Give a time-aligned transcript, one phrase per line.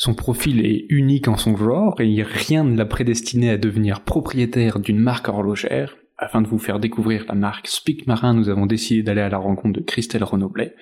[0.00, 4.80] Son profil est unique en son genre et rien ne l'a prédestiné à devenir propriétaire
[4.80, 5.98] d'une marque horlogère.
[6.16, 9.36] Afin de vous faire découvrir la marque Speak Marin, nous avons décidé d'aller à la
[9.36, 10.74] rencontre de Christelle Renoblet.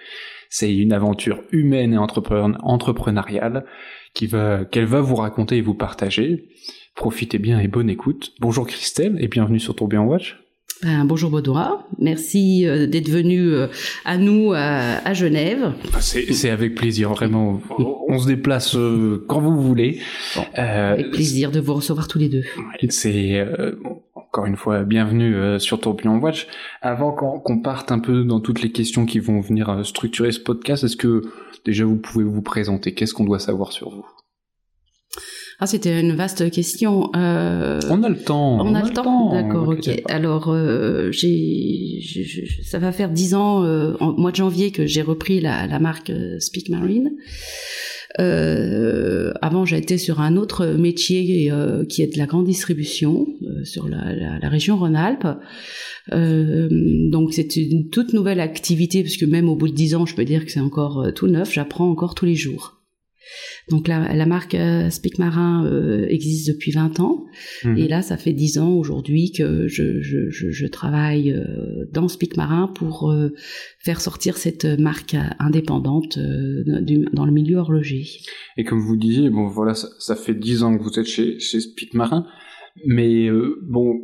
[0.50, 3.64] C'est une aventure humaine et entrepreneuriale
[4.14, 6.50] qui va, qu'elle va vous raconter et vous partager.
[6.94, 8.34] Profitez bien et bonne écoute.
[8.38, 10.36] Bonjour Christelle et bienvenue sur Tourbillon Watch.
[10.82, 13.66] Ben, bonjour Baudouin, merci euh, d'être venu euh,
[14.04, 15.72] à nous à, Genève.
[15.98, 17.60] C'est avec plaisir, vraiment.
[18.06, 20.00] On se déplace euh, quand vous voulez.
[20.54, 22.44] avec plaisir de vous recevoir tous les deux.
[22.90, 23.44] C'est
[24.14, 26.46] encore une fois bienvenue sur Tourbillon Watch.
[26.80, 30.84] Avant qu'on parte un peu dans toutes les questions qui vont venir structurer ce podcast,
[30.84, 31.22] est-ce que
[31.64, 32.94] déjà vous pouvez vous présenter?
[32.94, 34.06] Qu'est-ce qu'on doit savoir sur vous?
[35.60, 37.10] Ah, c'était une vaste question.
[37.16, 38.64] Euh, on a le temps.
[38.64, 39.32] On, a, le temps.
[39.32, 39.90] D'accord, ok.
[40.08, 42.00] Alors, euh, j'ai,
[42.62, 45.80] ça va faire dix ans, euh, en mois de janvier, que j'ai repris la, la
[45.80, 47.10] marque euh, Speak Marine.
[48.20, 53.26] Euh, avant, j'ai été sur un autre métier euh, qui est de la grande distribution
[53.64, 55.26] sur la, la, la région Rhône-Alpes.
[56.12, 60.24] donc, c'est une toute nouvelle activité, puisque même au bout de dix ans, je peux
[60.24, 61.52] dire que c'est encore tout neuf.
[61.52, 62.77] J'apprends encore tous les jours.
[63.70, 67.26] Donc la, la marque euh, Speak Marin euh, existe depuis 20 ans.
[67.64, 67.76] Mhm.
[67.76, 72.08] Et là, ça fait 10 ans aujourd'hui que je, je, je, je travaille euh, dans
[72.08, 73.14] Speak Marin pour
[73.80, 78.04] faire sortir cette marque indépendante dans le milieu horloger.
[78.56, 81.38] Et comme vous disiez, bon voilà, ça, ça fait 10 ans que vous êtes chez,
[81.38, 82.26] chez Speak Marin.
[82.86, 83.28] Mais
[83.62, 84.00] bon,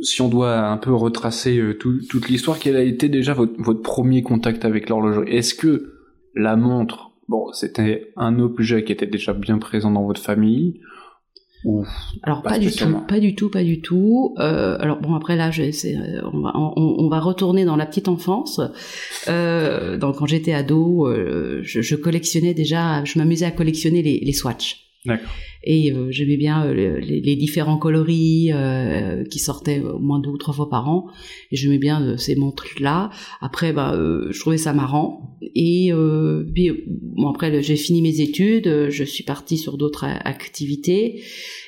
[0.00, 3.82] si on doit un peu retracer tout, toute l'histoire, quel a été déjà votre, votre
[3.82, 5.30] premier contact avec l'horlogerie?
[5.30, 5.92] Est-ce que
[6.34, 10.82] la montre Bon, c'était un objet qui était déjà bien présent dans votre famille
[11.64, 11.86] ou
[12.22, 14.34] alors pas, du tout, pas du tout, pas du tout.
[14.38, 18.08] Euh, alors bon après là, je, euh, on, va, on, va retourner dans la petite
[18.08, 18.60] enfance.
[19.28, 24.20] Euh, donc quand j'étais ado, euh, je, je, collectionnais déjà, je m'amusais à collectionner les,
[24.20, 24.91] les swatchs.
[25.64, 30.30] Et euh, j'aimais bien euh, les, les, différents coloris euh, qui sortaient au moins deux
[30.30, 31.08] ou trois fois par an.
[31.50, 33.10] Et j'aimais bien ces montres-là.
[33.40, 35.36] Après, bah, je trouvais ça marrant.
[35.54, 35.92] Et
[36.54, 38.88] puis, bon, après, j'ai fini mes études.
[38.90, 41.22] Je suis partie sur d'autres activités.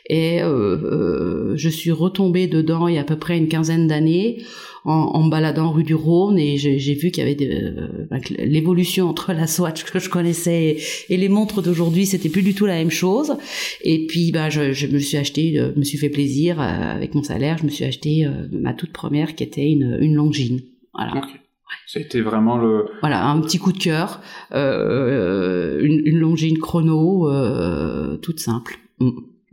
[0.09, 4.39] Et je suis retombée dedans il y a à peu près une quinzaine d'années
[4.85, 9.09] en, me baladant rue du Rhône et j'ai vu qu'il y avait de, bah, l'évolution
[9.09, 10.77] entre la Swatch que je connaissais
[11.09, 13.37] et, les montres d'aujourd'hui, c'était plus du tout la même chose.
[13.83, 16.65] Et puis bah je, je me suis acheté, euh, je me suis fait plaisir euh,
[16.65, 20.15] avec mon salaire, je me suis acheté euh, ma toute première qui était une, une
[20.15, 20.61] Longines.
[20.93, 21.17] Voilà.
[21.17, 21.39] Okay.
[21.87, 22.87] C'était vraiment le.
[23.01, 24.21] Voilà, un petit coup de cœur,
[24.53, 28.79] euh, une, une Longines chrono, euh, toute simple.
[29.01, 29.11] Mm.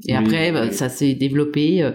[0.08, 1.84] Et après, bah, ça s'est développé.
[1.84, 1.92] Euh,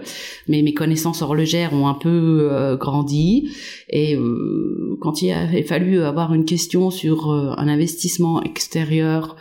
[0.47, 3.51] mais mes connaissances horlogères ont un peu euh, grandi.
[3.89, 9.35] Et euh, quand il a fallu avoir une question sur un investissement extérieur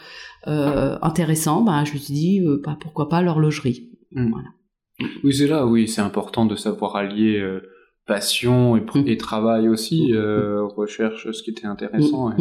[0.48, 3.90] intéressant, bah, je me suis dit, bah, pourquoi pas l'horlogerie.
[4.12, 4.30] Hmm.
[4.30, 4.48] Voilà.
[5.24, 7.44] Oui, c'est là, oui, c'est important de savoir allier
[8.06, 9.08] passion et, hmm.
[9.08, 10.68] et, travail aussi, hmm.
[10.76, 12.32] recherche, ce qui était intéressant.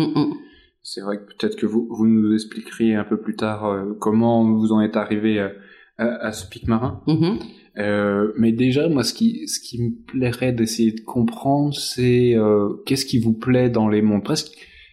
[0.83, 4.71] C'est vrai que peut-être que vous, vous nous expliqueriez un peu plus tard comment vous
[4.71, 5.43] en êtes arrivé
[5.97, 7.01] à, à Speak Marin.
[7.07, 7.39] Mm-hmm.
[7.77, 12.69] Euh, mais déjà, moi, ce qui, ce qui me plairait d'essayer de comprendre, c'est euh,
[12.85, 14.33] qu'est-ce qui vous plaît dans les montres?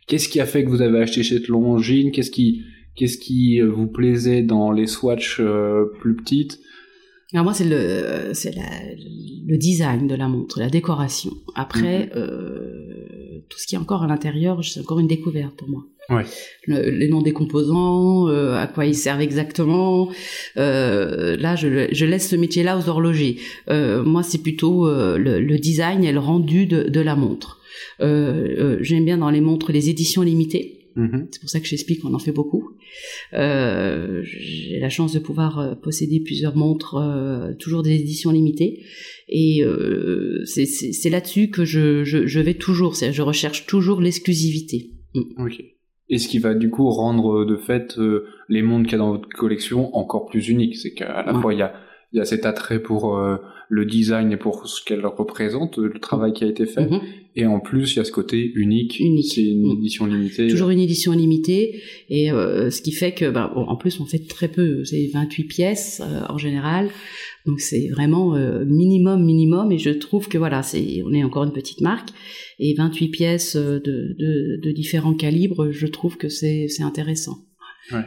[0.08, 2.62] Qu'est-ce qui a fait que vous avez acheté cette Longines Qu'est-ce qui,
[2.96, 5.40] qu'est-ce qui euh, vous plaisait dans les Swatch
[6.00, 6.58] plus petites?
[7.32, 11.30] Alors moi, c'est le, c'est le design de la montre, la décoration.
[11.54, 12.18] Après, mm-hmm.
[12.18, 15.84] euh, tout ce qui est encore à l'intérieur, c'est encore une découverte pour moi.
[16.12, 16.24] Ouais.
[16.66, 20.10] Le, les noms des composants, euh, à quoi ils servent exactement.
[20.56, 23.36] Euh, là, je, je, laisse ce métier-là aux horlogers.
[23.68, 27.60] Euh, moi, c'est plutôt le, le, design et le rendu de, de la montre.
[28.00, 30.78] J'aime bien dans les montres les éditions limitées.
[30.96, 31.28] Mm-hmm.
[31.30, 32.76] C'est pour ça que j'explique qu'on en fait beaucoup.
[33.32, 37.00] J'ai la chance de pouvoir posséder plusieurs montres,
[37.58, 38.82] toujours des éditions limitées.
[39.28, 39.64] Et
[40.44, 42.94] c'est là-dessus que je, je, je vais toujours.
[42.94, 44.90] Je recherche toujours l'exclusivité.
[45.14, 45.46] Mm.
[46.12, 48.94] Et ce qui va du coup rendre euh, de fait euh, les montres qu'il y
[48.96, 50.76] a dans votre collection encore plus uniques.
[50.76, 51.72] C'est qu'à la fois il y a,
[52.12, 53.38] il y a cet attrait pour euh,
[53.70, 56.84] le design et pour ce qu'elle représente, le travail qui a été fait.
[56.84, 57.00] Mm-hmm.
[57.36, 59.00] Et en plus, il y a ce côté unique.
[59.00, 59.32] unique.
[59.32, 59.78] C'est une mm.
[59.78, 60.48] édition limitée.
[60.48, 61.80] Toujours une édition limitée.
[62.10, 64.84] Et euh, ce qui fait que, bah, en plus, on fait très peu.
[64.84, 66.90] C'est 28 pièces en général.
[67.46, 69.72] Donc c'est vraiment euh, minimum, minimum.
[69.72, 72.10] Et je trouve que voilà, c'est, on est encore une petite marque.
[72.58, 77.38] Et 28 pièces de, de, de différents calibres, je trouve que c'est, c'est intéressant.
[77.90, 78.04] Ouais.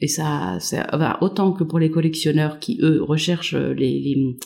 [0.00, 4.36] Et ça, ça autant que pour les collectionneurs qui eux recherchent les les,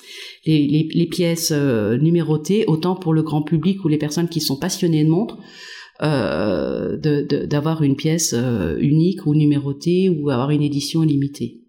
[0.44, 4.58] les, les, pièces euh, numérotées, autant pour le grand public ou les personnes qui sont
[4.58, 5.38] passionnées de montres.
[6.00, 8.34] d'avoir une pièce
[8.80, 11.61] unique ou numérotée ou avoir une édition limitée.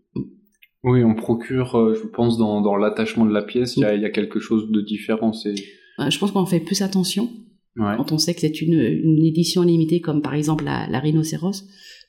[0.83, 4.69] Oui, on procure, je pense, dans, l'attachement de la pièce, il y, a, quelque chose
[4.69, 5.31] de différent.
[5.33, 7.30] Je pense qu'on fait plus attention
[7.75, 11.63] quand on sait que c'est une, édition limitée, comme par exemple la, la rhinocéros.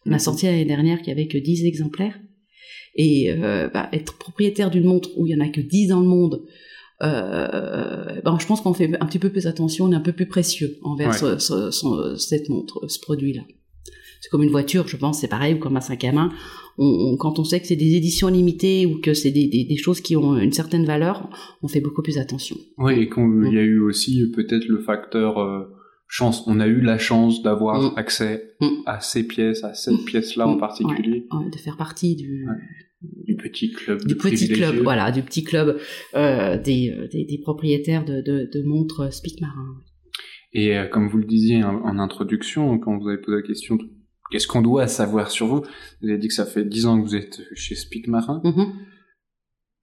[0.06, 0.19] On a mhm.
[0.19, 2.19] sorti l'année dernière qu'il y avait que 10 exemplaires.
[2.97, 6.00] Et euh, bah, être propriétaire d'une montre où il y en a que 10 dans
[6.00, 6.43] le monde,
[7.03, 10.12] euh, ben, je pense qu'on fait un petit peu plus attention, on est un peu
[10.12, 13.43] plus précieux envers cette montre, ce produit-là.
[14.21, 16.31] C'est comme une voiture, je pense, c'est pareil, ou comme un sac à main.
[16.76, 20.37] Quand on sait que c'est des éditions limitées ou que c'est des, choses qui ont
[20.37, 21.29] une certaine valeur,
[21.62, 22.56] on fait beaucoup plus attention.
[22.79, 25.65] Oui, et qu'il y a eu aussi peut-être le facteur euh,
[26.09, 26.44] chance.
[26.47, 27.99] On a eu la chance d'avoir mm.
[27.99, 28.67] accès mm.
[28.87, 30.05] à ces pièces, à cette mm.
[30.05, 31.26] pièce-là en particulier.
[31.53, 32.47] de faire partie du,
[33.26, 34.05] du petit club.
[34.05, 35.79] Du petit club, voilà, du petit club
[36.15, 39.81] euh, des, euh, des, des, propriétaires de, de, de montres Spic Marin.
[40.53, 43.76] Et euh, comme vous le disiez en, introduction, quand vous avez posé la question
[44.35, 45.63] qu'est-ce qu'on doit savoir sur vous,
[46.03, 48.43] vous avez dit que ça fait 10 ans que vous êtes chez Spic Marin.
[48.45, 48.73] Mm-hmm.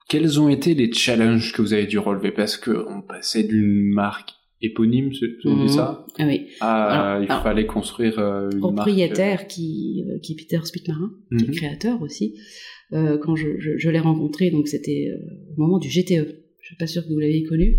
[0.10, 2.32] Quels ont été les challenges que vous avez dû relever?
[2.32, 4.32] Parce qu'on passait d'une marque
[4.62, 5.70] éponyme, c'est mmh.
[5.70, 6.06] ça?
[6.20, 6.48] Ah Oui.
[6.60, 11.14] Ah, il fallait construire euh, une propriétaire marque, euh, qui, euh, qui est Peter Spitmarin,
[11.30, 11.52] qui est mmh.
[11.52, 12.36] créateur aussi.
[12.92, 16.44] Euh, quand je, je, je l'ai rencontré, donc c'était euh, au moment du GTE.
[16.60, 17.78] Je suis pas sûre que vous l'avez connu.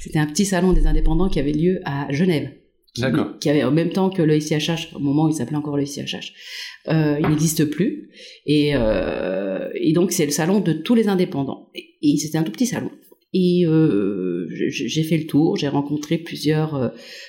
[0.00, 2.50] C'était un petit salon des indépendants qui avait lieu à Genève.
[2.98, 3.38] D'accord.
[3.38, 5.84] Qui avait en même temps que le ICHH, au moment où il s'appelait encore le
[5.84, 6.32] ICHH.
[6.88, 8.10] Euh, il n'existe plus.
[8.46, 11.70] Et, euh, et donc c'est le salon de tous les indépendants.
[11.74, 12.90] et c'était un tout petit salon.
[13.32, 16.88] Et euh, j'ai fait le tour, j'ai rencontré plusieurs euh,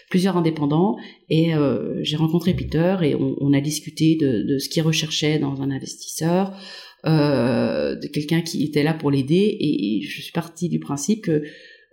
[0.10, 0.96] plusieurs indépendants
[1.30, 5.38] et euh, j'ai rencontré Peter et on, on a discuté de, de ce qu'il recherchait
[5.38, 6.57] dans un investisseur,
[7.06, 11.44] euh, de quelqu'un qui était là pour l'aider et je suis partie du principe que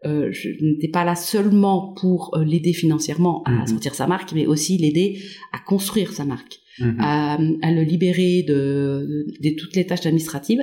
[0.05, 3.67] euh, je n'étais pas là seulement pour l'aider financièrement à mhm.
[3.67, 5.19] sortir sa marque, mais aussi l'aider
[5.53, 6.97] à construire sa marque, mhm.
[7.01, 10.63] à, à, le libérer de, de, de toutes les tâches administratives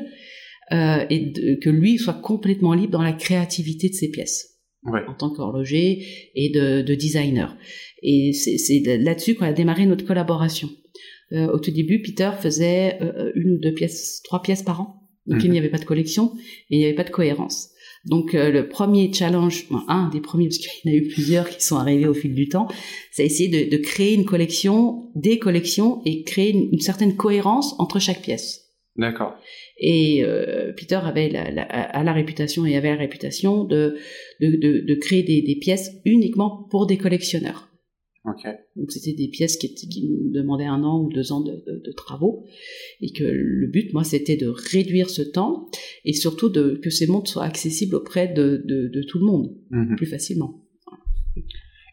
[0.71, 5.29] euh, et que lui soit complètement libre dans la créativité de ses pièces en tant
[5.31, 6.03] qu'horloger
[6.35, 7.55] et de, de, designer.
[8.01, 10.69] Et c'est là-dessus qu'on a démarré notre collaboration.
[11.33, 15.09] Euh, au tout début, Peter faisait euh, une ou deux pièces, trois pièces par an.
[15.27, 15.63] Donc il n'y mhm.
[15.63, 16.33] avait pas de collection
[16.69, 17.69] et il n'y avait pas de cohérence.
[18.05, 21.49] Donc euh, le premier challenge, un des premiers, parce qu'il y en a eu plusieurs
[21.49, 22.67] qui sont arrivés au fil du temps,
[23.11, 27.99] c'est essayer de, de, créer une collection, des collections et créer une certaine cohérence entre
[27.99, 28.65] chaque pièce.
[28.95, 29.33] D'accord.
[29.77, 33.97] Et euh, Peter avait la, la, a la réputation et avait la réputation de,
[34.39, 37.69] de, de, de créer des, des, pièces uniquement pour des collectionneurs.
[38.27, 38.53] Okay.
[38.75, 41.91] Donc c'était des pièces qui, qui, demandaient un an ou deux ans de, de, de
[41.91, 42.43] travaux
[43.01, 45.69] et que le but, moi, c'était de réduire ce temps
[46.05, 49.95] et surtout de, que ces montres soient accessibles auprès de, de tout le monde mm-hmm.
[49.95, 50.65] plus facilement.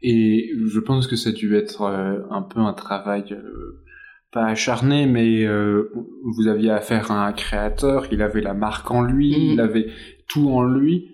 [0.02, 3.84] Et je pense que ça a dû être euh, un peu un travail euh,
[4.32, 5.92] pas acharné, mais euh,
[6.24, 9.86] vous aviez affaire à un créateur, il avait la marque en lui, il avait
[10.26, 11.11] tout en lui.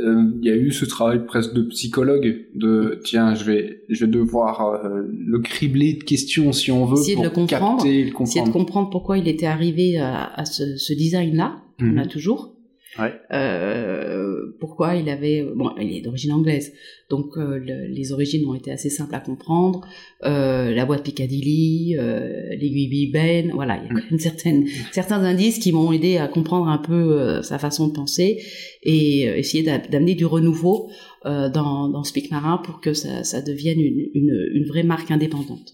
[0.00, 4.04] Euh, il y a eu ce travail presque de psychologue, de tiens, je vais, je
[4.04, 7.76] vais devoir euh, le cribler de questions si on veut essayer pour de le comprendre,
[7.82, 8.30] capter, le comprendre.
[8.30, 12.08] essayer de comprendre pourquoi il était arrivé à, à ce, ce design-là, on a mm-hmm.
[12.08, 12.51] toujours,
[12.98, 13.12] Ouais.
[13.32, 16.74] Euh, pourquoi il avait bon il est d'origine anglaise.
[17.08, 19.80] Donc euh, le, les origines ont été assez simples à comprendre.
[20.24, 24.66] Euh, la boîte Piccadilly euh, l'aiguille Big Ben voilà il y a quand même certaines
[24.90, 28.42] certains indices qui m'ont aidé à comprendre un peu sa façon de penser
[28.82, 30.90] et essayer d'amener du renouveau
[31.24, 35.72] dans dans Speak Marin pour que ça, ça devienne une, une, une vraie marque indépendante.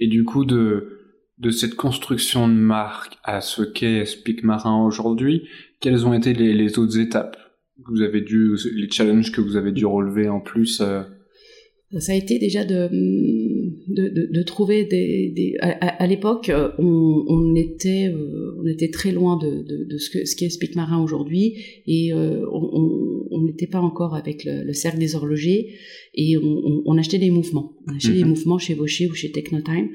[0.00, 0.99] Et du coup de
[1.40, 5.48] de cette construction de marque à ce qu'est Speak Marin aujourd'hui,
[5.80, 7.36] quelles ont été les, autres étapes
[7.88, 11.00] vous avez dû, les challenges que vous avez dû relever en plus euh...
[11.98, 12.88] Ça a été déjà de,
[13.88, 15.56] de, trouver des...
[15.60, 20.36] à, l'époque, on, on, était, euh, on était très loin de, de, ce qu'est ce
[20.36, 21.56] qu Speak Marin aujourd'hui
[21.88, 23.09] et euh, on
[23.42, 25.74] n'était pas encore avec le, le, cercle des horlogers
[26.14, 27.72] et on, on, achetait des mouvements.
[27.86, 28.30] On achetait des mhm.
[28.30, 29.90] mouvements chez Vaucher ou chez Technotime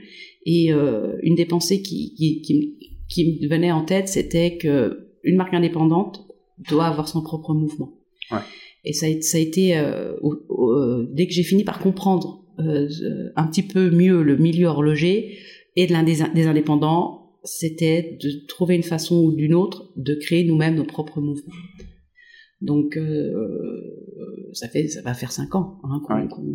[0.46, 2.78] et euh, une des pensées qui, qui, qui,
[3.10, 6.28] qui me venait en tête, c'était que une marque indépendante
[6.70, 7.94] doit avoir son propre mouvement.
[8.32, 8.40] Ouais.
[8.84, 13.48] Et ça a, ça a été euh, euh, dès que j'ai fini par comprendre un
[13.48, 15.40] petit peu mieux le milieu horloger
[15.76, 20.16] et de l'un des, des, indépendants, c'était de trouver une façon ou d'une autre de
[20.16, 21.54] créer nous-mêmes nos propres mouvements.
[22.62, 23.32] Donc euh,
[24.54, 26.02] ça fait ça va faire cinq ans hein,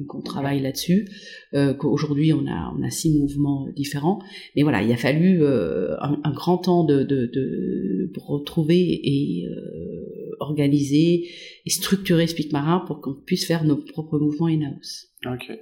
[0.08, 1.08] qu'on travaille là-dessus.
[1.54, 4.18] Euh, Qu'aujourd'hui on a on a six mouvements différents.
[4.56, 9.00] Mais voilà, il a fallu euh, un, un, grand temps de, de, de pour retrouver
[9.04, 11.28] et euh, organiser
[11.66, 15.08] et structurer Speak Marin pour qu'on puisse faire nos propres mouvements in-house.
[15.26, 15.52] Ok.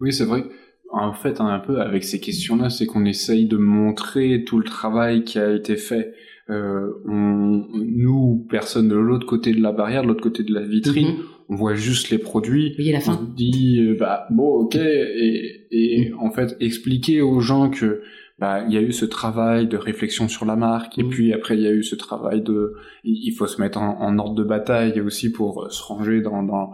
[0.00, 0.44] Oui, c'est vrai.
[0.92, 5.24] en fait, un peu avec ces questions-là, c'est qu'on essaye de montrer tout le travail
[5.24, 6.14] qui a été fait.
[6.50, 10.62] Euh, on, nous, personne de l'autre côté de la barrière, de l'autre côté de la
[10.62, 11.24] vitrine, mhm.
[11.50, 12.74] on voit juste les produits.
[12.78, 13.18] Oui, la fin.
[13.20, 18.02] On dit, euh, bah bon, ok, et, et en fait, expliquer aux gens que
[18.38, 21.08] bah, il y a eu ce travail de réflexion sur la marque, et mmh.
[21.08, 24.36] puis après il y a eu ce travail de, il faut se mettre en, ordre
[24.36, 26.70] de bataille aussi pour euh, se ranger dans, dans,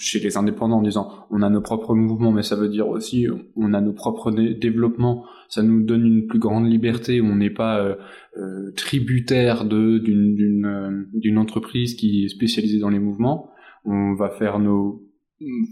[0.00, 3.28] chez les indépendants en disant, on a nos propres mouvements, mais ça veut dire aussi,
[3.54, 7.78] on a nos propres développements, ça nous donne une plus grande liberté, on n'est pas
[7.78, 7.94] euh,
[8.36, 13.50] euh, tributaire de d'une d'une d'une entreprise qui est spécialisée dans les mouvements,
[13.84, 15.04] on va faire nos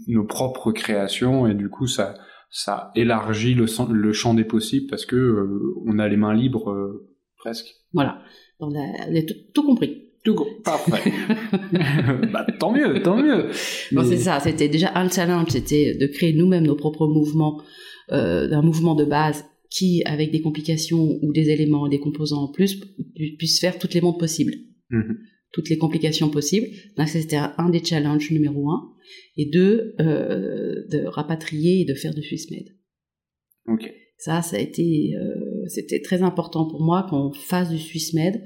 [0.07, 2.15] nos propres créations et du coup ça
[2.49, 6.71] ça élargit le, le champ des possibles parce que euh, on a les mains libres
[6.71, 7.75] euh, presque.
[7.93, 8.21] Voilà,
[8.59, 9.21] on a,
[9.53, 10.03] tout, compris.
[10.23, 11.11] Tout parfait.
[12.33, 13.49] bah, tant mieux, tant mieux.
[13.91, 17.61] Bon, c'est ça, c'était déjà un challenge, c'était de créer nous-mêmes nos propres mouvements,
[18.11, 22.51] euh, d'un mouvement de base qui, avec des complications ou des éléments, des composants en
[22.51, 22.81] plus,
[23.37, 24.53] puisse faire toutes les montres possibles.
[24.89, 25.13] Mmh
[25.57, 26.67] toutes les complications possibles.
[26.97, 28.93] Donc c'était un des challenges numéro un.
[29.37, 32.67] Et deux, euh, de rapatrier et de faire du SwissMed.
[34.19, 38.43] Ça, ça a été, euh, c'était très important pour moi qu'on fasse du SwissMed,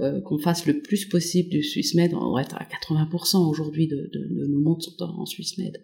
[0.00, 2.12] euh, qu'on fasse le plus possible du SwissMed.
[2.12, 5.82] On va être à 80% aujourd'hui de, de, nos montres sont en, SwissMed.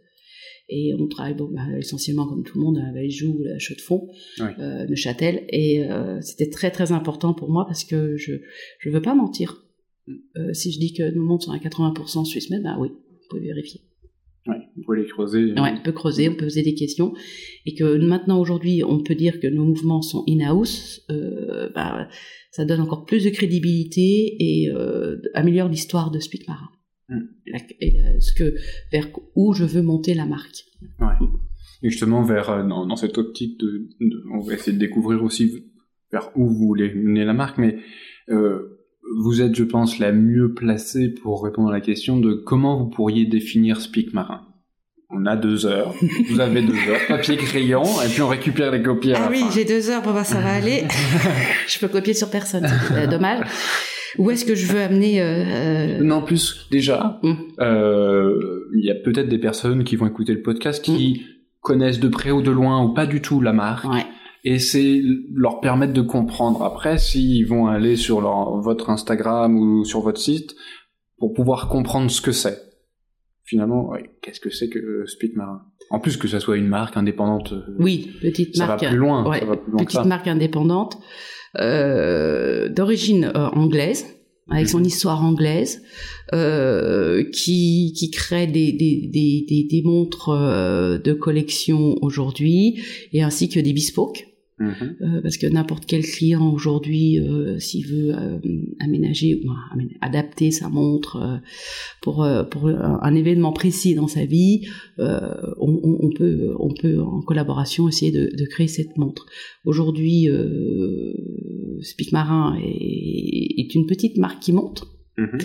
[0.68, 3.80] Et on travaille bon, bah, essentiellement comme tout le monde à Valjoux, la Chaux de
[3.80, 4.09] Fonds,
[4.40, 5.47] euh, Neuchâtel.
[5.50, 5.87] Et
[6.21, 8.33] c'était très très important pour moi parce que je
[8.80, 9.65] je veux pas mentir.
[10.08, 13.42] Euh, si je dis que nos montres sont à 80% SwissMed, bah oui, vous pouvez
[13.42, 13.80] vérifier.
[14.46, 15.52] Ouais, on peut les creuser.
[15.54, 17.14] Ouais, on peut creuser, on peut poser des questions.
[17.64, 22.08] Et que maintenant, aujourd'hui, on peut dire que nos mouvements sont in-house, euh, bah,
[22.52, 26.68] ça donne encore plus de crédibilité et euh, améliore l'histoire de Speak Marin.
[27.08, 27.20] Mm.
[28.20, 28.56] ce que,
[28.90, 30.64] vers où je veux monter la marque.
[31.00, 31.26] Ouais.
[31.82, 33.88] Et justement, vers, euh, dans, dans cette optique de,
[34.32, 35.52] On va essayer de découvrir aussi
[36.12, 37.78] vers où vous voulez mener la marque, mais...
[38.28, 38.72] Euh,
[39.14, 42.88] vous êtes, je pense, la mieux placée pour répondre à la question de comment vous
[42.88, 44.42] pourriez définir Speak Marin.
[45.10, 45.94] On a deux heures.
[46.30, 46.98] Vous avez deux heures.
[47.06, 50.10] Papier, crayon, et puis on récupère les copies à Ah oui, j'ai deux heures pour
[50.10, 50.82] voir ça va aller.
[51.68, 52.66] je peux copier sur personne.
[52.88, 53.46] C'est dommage.
[54.18, 57.20] Où est-ce que je veux amener euh, euh Non, plus déjà,
[57.60, 61.34] euh, il y a peut-être des personnes qui vont écouter le podcast qui hum.
[61.60, 63.84] connaissent de près ou de loin ou pas du tout la marque.
[63.84, 64.06] Ouais
[64.47, 65.03] et c'est
[65.35, 70.21] leur permettre de comprendre après s'ils vont aller sur leur, votre Instagram ou sur votre
[70.21, 70.55] site
[71.19, 72.62] pour pouvoir comprendre ce que c'est.
[73.45, 75.62] Finalement, qu'est-ce que c'est que Speak Marin?
[75.91, 77.55] En plus que ça soit une marque indépendante.
[77.55, 78.83] Euh, oui, petite marque.
[78.83, 79.25] Va plus loin.
[79.79, 80.97] petite marque indépendante
[81.59, 84.07] euh, d'origine euh, anglaise
[84.49, 84.87] avec son mhm.
[84.87, 85.83] histoire anglaise,
[86.33, 92.81] euh, qui, qui crée des, des, des, des, montres euh, de collection aujourd'hui,
[93.12, 94.25] et ainsi que des bespoke.
[94.58, 94.96] Mhm.
[95.02, 98.38] Euh, parce que n'importe quel client aujourd'hui, euh, s'il veut euh,
[98.80, 99.50] aménager ou
[100.00, 101.42] adapter sa montre
[102.00, 104.66] pour pour un, événement précis dans sa vie,
[104.98, 109.26] on, on, peut on peut en collaboration essayer de, de créer cette montre.
[109.64, 110.28] Aujourd'hui,
[111.82, 114.84] Speak Marin est, est, une petite marque qui monte.
[115.18, 115.38] Mhm.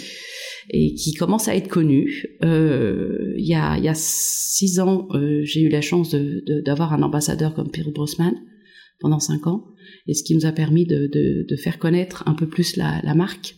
[0.71, 2.25] et qui commence à être connue.
[2.41, 5.07] Il y, a, il y a six ans,
[5.43, 6.13] j'ai eu la chance
[6.65, 8.35] d'avoir de, un ambassadeur comme Pierre Brossman,
[9.01, 9.65] pendant cinq ans,
[10.07, 13.01] et ce qui nous a permis de, de, de faire connaître un peu plus la,
[13.03, 13.55] la marque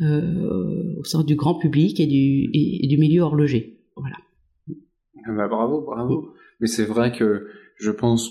[0.00, 3.80] euh, au sein du grand public et du, et, du milieu horloger.
[3.96, 4.16] Voilà.
[5.26, 6.30] Ah bah bravo, bravo.
[6.60, 7.46] Mais c'est vrai que
[7.76, 8.30] je pense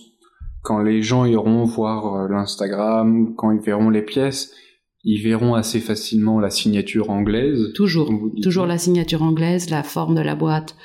[0.62, 4.54] quand les gens iront voir euh, l'Instagram, quand ils verront les pièces,
[5.04, 7.74] ils verront assez facilement la signature anglaise.
[7.74, 10.76] Toujours, toujours la signature anglaise, la forme de la boîte,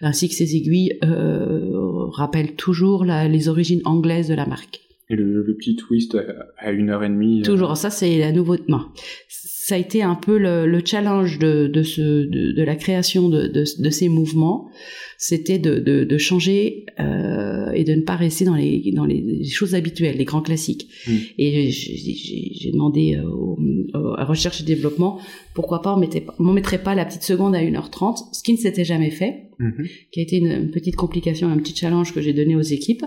[0.00, 4.80] ainsi que ses aiguilles euh, rappellent toujours la, les origines anglaises de la marque.
[5.08, 6.16] Et le, le, petit twist
[6.58, 7.40] à, une heure et demie.
[7.40, 8.64] Euh, Toujours, ça c'est la nouveauté.
[8.66, 8.80] Non.
[9.28, 13.28] Ça a été un peu le, le challenge de, de, ce, de, de, la création
[13.28, 14.68] de, de, ces mouvements.
[15.16, 19.76] C'était de, de, changer euh, et de ne pas rester dans les, dans les choses
[19.76, 20.88] habituelles, les grands classiques.
[21.06, 21.16] Hmm.
[21.38, 25.20] Et j'ai demandé euh, à recherche et développement,
[25.54, 28.84] pourquoi pas on ne mettrait pas la petite seconde à 1h30, ce qui ne s'était
[28.84, 29.70] jamais fait, hmm.
[30.10, 33.04] qui a été une, une petite complication, un petit challenge que j'ai donné aux équipes.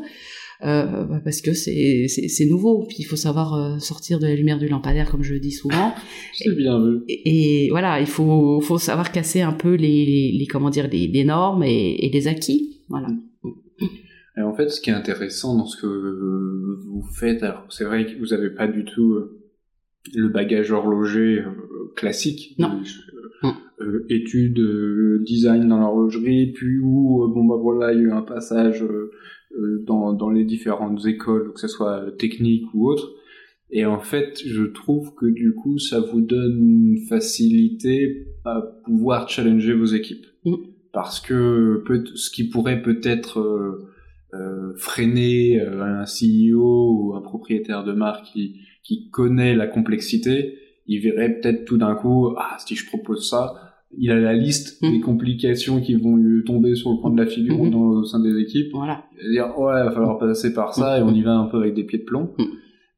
[0.61, 2.85] Euh, bah, parce que c'est c'est nouveau.
[2.85, 5.51] Puis il faut savoir euh, sortir de la lumière du lampadaire, comme je le dis
[5.51, 5.93] souvent.
[6.33, 6.99] c'est bien vu.
[7.07, 11.63] Et, voilà, il faut faut savoir casser un peu les, les, comment dire les, normes
[11.63, 12.81] et, et, les acquis.
[12.89, 13.07] Voilà.
[14.37, 18.05] Et en fait, ce qui est intéressant dans ce que vous faites, alors c'est vrai
[18.05, 19.39] que vous n'avez pas du tout euh,
[20.13, 21.41] le bagage horloger
[21.95, 22.55] classique.
[22.59, 22.81] Non.
[23.81, 24.59] Euh, études,
[25.23, 28.83] design dans l'horlogerie, puis où bon bah voilà, il y a eu un passage
[29.85, 33.13] dans, dans les différentes écoles, que ce soit technique ou autre.
[33.71, 39.29] Et en fait, je trouve que du coup, ça vous donne une facilité à pouvoir
[39.29, 40.25] challenger vos équipes.
[40.45, 40.55] Mm.
[40.91, 43.91] Parce que peut ce qui pourrait peut-être euh,
[44.33, 50.57] euh, freiner euh, un CEO ou un propriétaire de marque qui, qui connaît la complexité,
[50.87, 54.81] il verrait peut-être tout d'un coup, ah, si je propose ça, il a la liste
[54.81, 54.91] mm.
[54.91, 57.71] des complications qui vont lui tomber sur le point de la figure mm-hmm.
[57.71, 58.71] dans, au sein des équipes.
[58.73, 59.03] Voilà.
[59.13, 61.45] Il va dire, ouais, il va falloir passer par ça et on y va un
[61.45, 62.33] peu avec des pieds de plomb.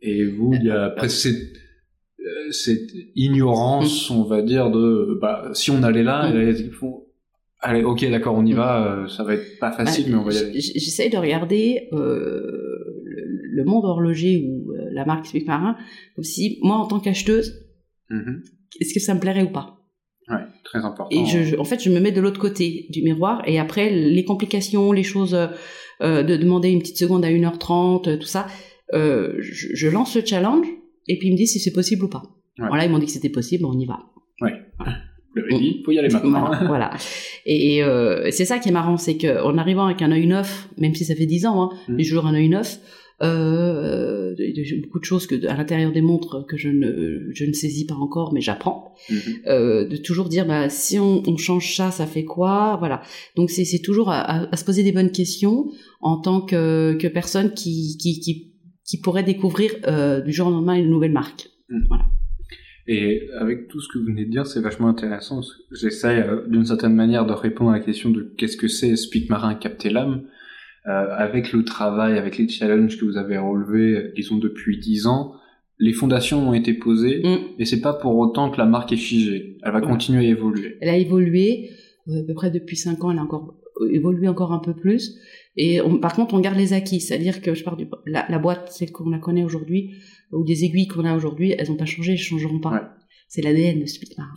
[0.02, 1.58] Et vous, il y a presque cette,
[2.20, 7.04] euh, cette ignorance, on va dire, de bah, si on allait là, et équipes font
[7.64, 9.04] Allez, ok, d'accord, on y va.
[9.04, 10.60] Euh, ça va être pas facile, mais on va y aller.
[10.60, 12.42] J'essaie de regarder euh,
[13.04, 15.78] le, monde horloger ou euh, la marque Marin
[16.16, 17.54] comme si moi, en tant qu'acheteuse,
[18.80, 19.81] est-ce que ça me plairait ou pas?
[20.32, 21.08] Ouais, très important.
[21.12, 24.24] Et je, en fait, je me mets de l'autre côté du miroir et après les
[24.24, 25.38] complications, les choses
[26.02, 28.48] euh, de demander une petite seconde à 1h30, tout ça,
[28.94, 30.66] euh, je, lance le challenge
[31.08, 32.24] et puis ils me disent si c'est possible ou pas.
[32.58, 34.00] Voilà, ils m'ont dit que c'était possible, on y va.
[34.42, 34.54] Ouais.
[35.34, 36.52] Le il faut y aller maintenant.
[36.68, 36.92] Voilà.
[37.46, 40.94] Et euh, c'est ça qui est marrant, c'est qu'en arrivant avec un œil neuf, même
[40.94, 42.00] si ça fait 10 ans, hein, mm.
[42.00, 42.80] j'ai toujours un œil neuf,
[43.22, 44.36] euh,
[44.82, 47.96] beaucoup de choses que à l'intérieur des montres que je ne je ne saisis pas
[47.96, 49.48] encore mais j'apprends mm-hmm.
[49.48, 52.78] euh, de toujours dire bah si on, on, change ça ça fait quoi?
[52.80, 53.02] Voilà
[53.36, 57.08] donc c'est c'est toujours à, à, se poser des bonnes questions en tant que que
[57.08, 58.52] personne qui qui qui
[58.92, 61.50] qui pourrait découvrir euh, du jour au lendemain une nouvelle marque.
[61.70, 61.80] Mm.
[61.88, 62.06] Voilà.
[62.88, 65.42] Et avec tout ce que vous venez de dire, c'est vachement intéressant.
[65.72, 69.30] J'essaie euh, d'une certaine manière de répondre à la question de qu'est-ce que c'est Speak
[69.30, 70.24] Marin capter l'âme.
[70.88, 75.36] Euh, avec le travail, avec les challenges que vous avez relevés, disons depuis dix ans,
[75.78, 77.60] les fondations ont été posées, mm.
[77.60, 79.60] et c'est pas pour autant que la marque est figée.
[79.62, 80.78] Elle va continuer à évoluer.
[80.82, 81.70] Elle a évolué,
[82.08, 83.60] euh, à peu près depuis cinq ans, elle a encore
[83.92, 85.20] évolué encore un peu plus.
[85.56, 88.72] Et par contre, on garde les acquis, c'est-à-dire que je pars du la, la boîte,
[88.72, 89.92] celle qu'on la connaît aujourd'hui,
[90.32, 92.96] ou des aiguilles qu'on a aujourd'hui, elles n'ont pas changé, elles changeront pas.
[93.28, 94.34] C'est l'ADN de Speedmar.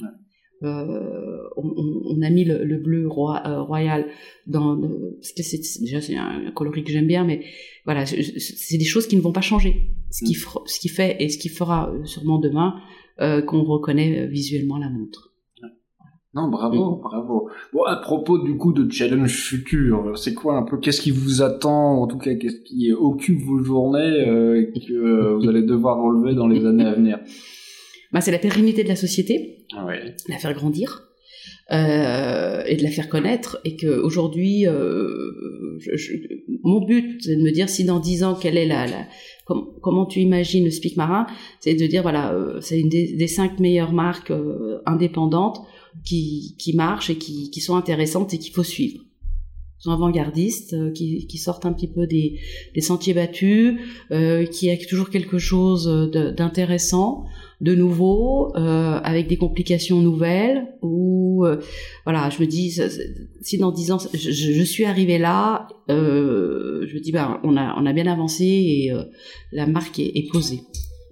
[0.62, 4.06] Euh, on, a mis le, bleu euh, royal
[4.46, 7.44] dans parce que c'est déjà c'est un, coloris que j'aime bien mais
[7.84, 10.60] voilà c'est des choses qui ne vont pas changer ce qui mm.
[10.64, 12.76] ce qui fait et ce qui fera euh, sûrement demain
[13.20, 15.34] euh, qu'on reconnaît visuellement la montre
[16.34, 17.00] non, bravo, mm.
[17.00, 17.48] bravo.
[17.72, 21.42] Bon, à propos du coup de challenge futur, c'est quoi un peu, qu'est-ce qui vous
[21.42, 26.02] attend, en tout cas, qu'est-ce qui occupe vos journées euh, que euh, vous allez devoir
[26.02, 27.18] relever dans les années à venir?
[28.14, 30.14] bah, C'est la pérennité de la société, ouais.
[30.28, 31.10] la faire grandir.
[31.72, 35.78] Euh, et de la faire connaître et que aujourd'hui euh,
[36.62, 39.08] mon but c'est de me dire si dans dix ans quelle est la, la
[39.80, 41.26] comment tu imagines le Speak Marin
[41.60, 44.30] c'est de dire voilà euh, c'est une des, des, cinq meilleures marques
[44.84, 45.60] indépendantes
[46.04, 49.00] qui, qui marchent et qui, qui sont intéressantes et qu'il faut suivre
[49.92, 52.40] avant-gardistes, euh, qui, qui, sortent un petit peu des,
[52.74, 53.78] des sentiers battus,
[54.10, 55.86] euh, qui a toujours quelque chose
[56.36, 57.24] d'intéressant,
[57.60, 60.66] de nouveau, euh, avec des complications nouvelles.
[60.82, 61.44] Ou
[62.04, 62.78] voilà, je me dis,
[63.42, 67.74] si dans dix ans je, je suis arrivé là, je me dis, bah, on a,
[67.78, 68.92] on a bien avancé et
[69.52, 70.60] la marque est, est posée.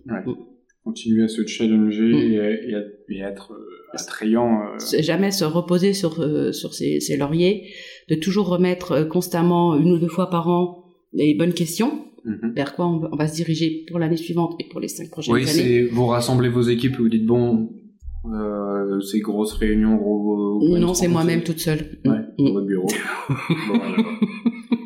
[0.07, 0.21] Ouais.
[0.27, 0.52] Mm.
[0.85, 2.33] Continuer à se challenger mm.
[3.09, 3.53] et, et, être
[3.93, 4.63] attrayant.
[4.99, 6.15] Jamais se reposer sur
[6.53, 7.69] sur ses, ses lauriers
[8.09, 12.07] de toujours remettre euh, constamment une ou deux fois par an les bonnes questions.
[12.25, 12.53] Mhm.
[12.55, 15.45] Vers quoi on va, se diriger pour l'année suivante et pour les cinq prochaines années.
[15.45, 17.71] Oui, c'est vous rassemblez vos équipes et vous dites bon,
[18.27, 20.61] euh, ces grosses réunions, gros.
[20.79, 21.99] non, c'est moi-même toute seule.
[22.05, 22.45] Ouais, mm.
[22.45, 22.87] dans votre bureau.
[23.69, 23.81] bon,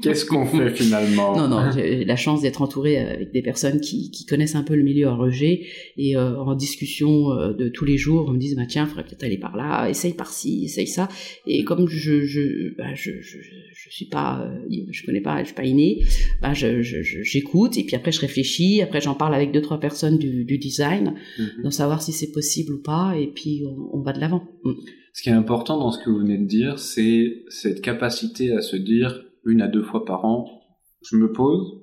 [0.07, 4.11] Qu'est-ce qu'on fait finalement Non, non, j'ai la chance d'être entouré avec des personnes qui,
[4.11, 5.67] qui, connaissent un peu le milieu horloger
[5.97, 9.05] et euh, en discussion euh, de tous les jours, on me dit bah tiens, faudrait
[9.05, 11.09] peut-être aller par là, essaye par ci, essaye ça.
[11.47, 13.39] Et comme je je bah, je, je,
[13.73, 16.05] je suis pas, euh, je connais pas, je suis pas inné,
[16.41, 20.19] bah je j'écoute et puis après je réfléchis, après j'en parle avec deux trois personnes
[20.19, 24.13] du, du design, mm savoir si c'est possible ou pas et puis on, on va
[24.13, 24.49] de l'avant.
[24.65, 24.73] Mm.
[25.13, 28.63] Ce qui est important dans ce que vous venez de dire, c'est cette capacité à
[28.63, 30.63] se dire une à deux fois par an,
[31.03, 31.81] je me pose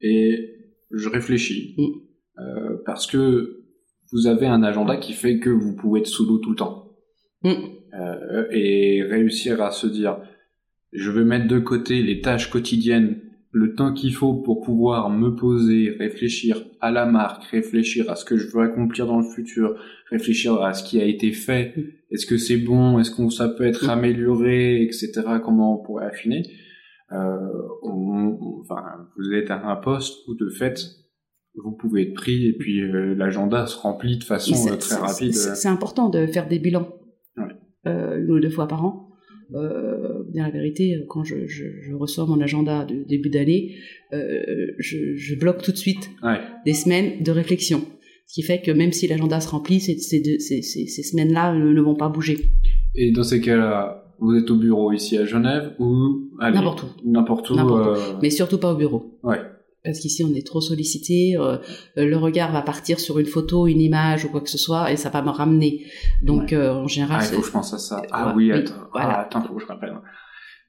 [0.00, 0.54] et
[0.90, 1.74] je réfléchis.
[1.78, 2.40] Mm.
[2.40, 3.64] Euh, parce que
[4.12, 6.92] vous avez un agenda qui fait que vous pouvez être sous l'eau tout le temps.
[7.42, 7.52] Mm.
[7.94, 10.18] Euh, et réussir à se dire,
[10.92, 13.20] je vais mettre de côté les tâches quotidiennes,
[13.50, 18.24] le temps qu'il faut pour pouvoir me poser, réfléchir à la marque, réfléchir à ce
[18.24, 19.78] que je veux accomplir dans le futur,
[20.10, 21.82] réfléchir à ce qui a été fait, mm.
[22.10, 26.42] est-ce que c'est bon, est-ce que ça peut être amélioré, etc., comment on pourrait affiner
[27.12, 27.38] euh,
[28.60, 28.82] enfin,
[29.16, 30.80] vous êtes à un poste où de fait
[31.56, 35.34] vous pouvez être pris et puis euh, l'agenda se remplit de façon euh, très rapide.
[35.34, 36.88] C'est important de faire des bilans
[37.36, 37.52] ouais.
[37.84, 39.10] une ou deux fois par an
[39.50, 43.76] bien la vérité, quand je, je, je, reçois mon agenda de début d'année,
[44.10, 46.10] je, je, bloque tout de suite
[46.64, 47.82] des semaines de réflexion.
[48.26, 51.80] Ce qui fait que même si l'agenda se remplit, ces, ces, ces, ces semaines-là ne,
[51.80, 52.50] vont pas bouger.
[52.96, 57.50] Et dans ces cas-là, vous êtes au bureau ici à Genève ou n'importe où N'importe
[57.50, 57.58] où.
[57.58, 59.18] Euh, Mais surtout pas au bureau.
[59.22, 59.40] Ouais
[59.84, 61.58] parce qu'ici on est trop sollicité, euh,
[61.98, 64.90] euh, le regard va partir sur une photo, une image ou quoi que ce soit
[64.90, 65.84] et ça va me ramener.
[66.22, 68.02] Donc euh, en général, ah, il faut que je pense à ça.
[68.10, 69.10] Ah oui, attends, voilà.
[69.10, 69.94] ah, attends, faut que je rappelle.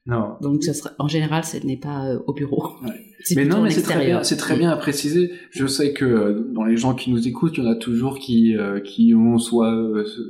[0.04, 0.36] Non.
[0.40, 2.74] Donc ça sera, en général, ce n'est pas au bureau.
[2.84, 2.92] Ouais.
[3.34, 5.32] Mais non, mais c'est très bien, c'est très bien à préciser.
[5.50, 8.54] Je sais que dans les gens qui nous écoutent, il y en a toujours qui
[8.84, 9.74] qui ont soit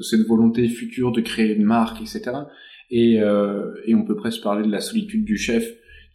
[0.01, 2.31] cette volonté future de créer une marque, etc.
[2.90, 3.14] Et
[3.87, 5.66] et on peut presque parler de la solitude du chef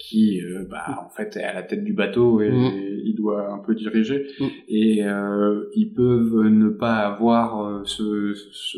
[0.01, 2.71] qui euh, bah, en fait est à la tête du bateau et, mm.
[3.05, 4.45] il doit un peu diriger mm.
[4.67, 8.77] et euh, ils peuvent ne pas avoir euh, ce, ce,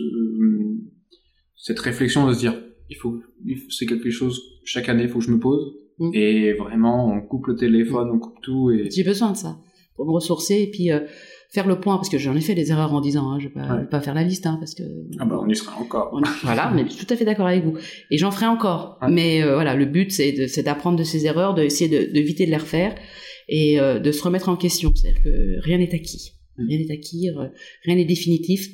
[1.55, 2.55] cette réflexion de se dire
[2.89, 3.21] il faut
[3.69, 6.11] c'est quelque chose chaque année il faut que je me pose mm.
[6.13, 9.57] et vraiment on coupe le téléphone on coupe tout et j'ai besoin de ça
[9.95, 10.99] pour me ressourcer et puis euh,
[11.53, 13.53] faire le point parce que j'en ai fait des erreurs en disant hein, je vais
[13.53, 14.83] pas, pas faire la liste hein, parce que
[15.19, 16.19] ah bah on y sera encore.
[16.43, 17.77] voilà on est tout à fait d'accord avec vous.
[18.09, 18.97] Et j'en ferai encore.
[19.09, 22.57] Mais euh, voilà le but c'est d'apprendre de ces erreurs d'essayer de d'éviter de, les
[22.57, 22.95] refaire
[23.47, 24.93] et euh, de se remettre en question.
[24.95, 26.33] C'est-à-dire que rien n'est acquis.
[26.57, 26.67] Mm.
[26.67, 27.29] rien n'est acquis
[27.85, 28.67] rien n'est définitif.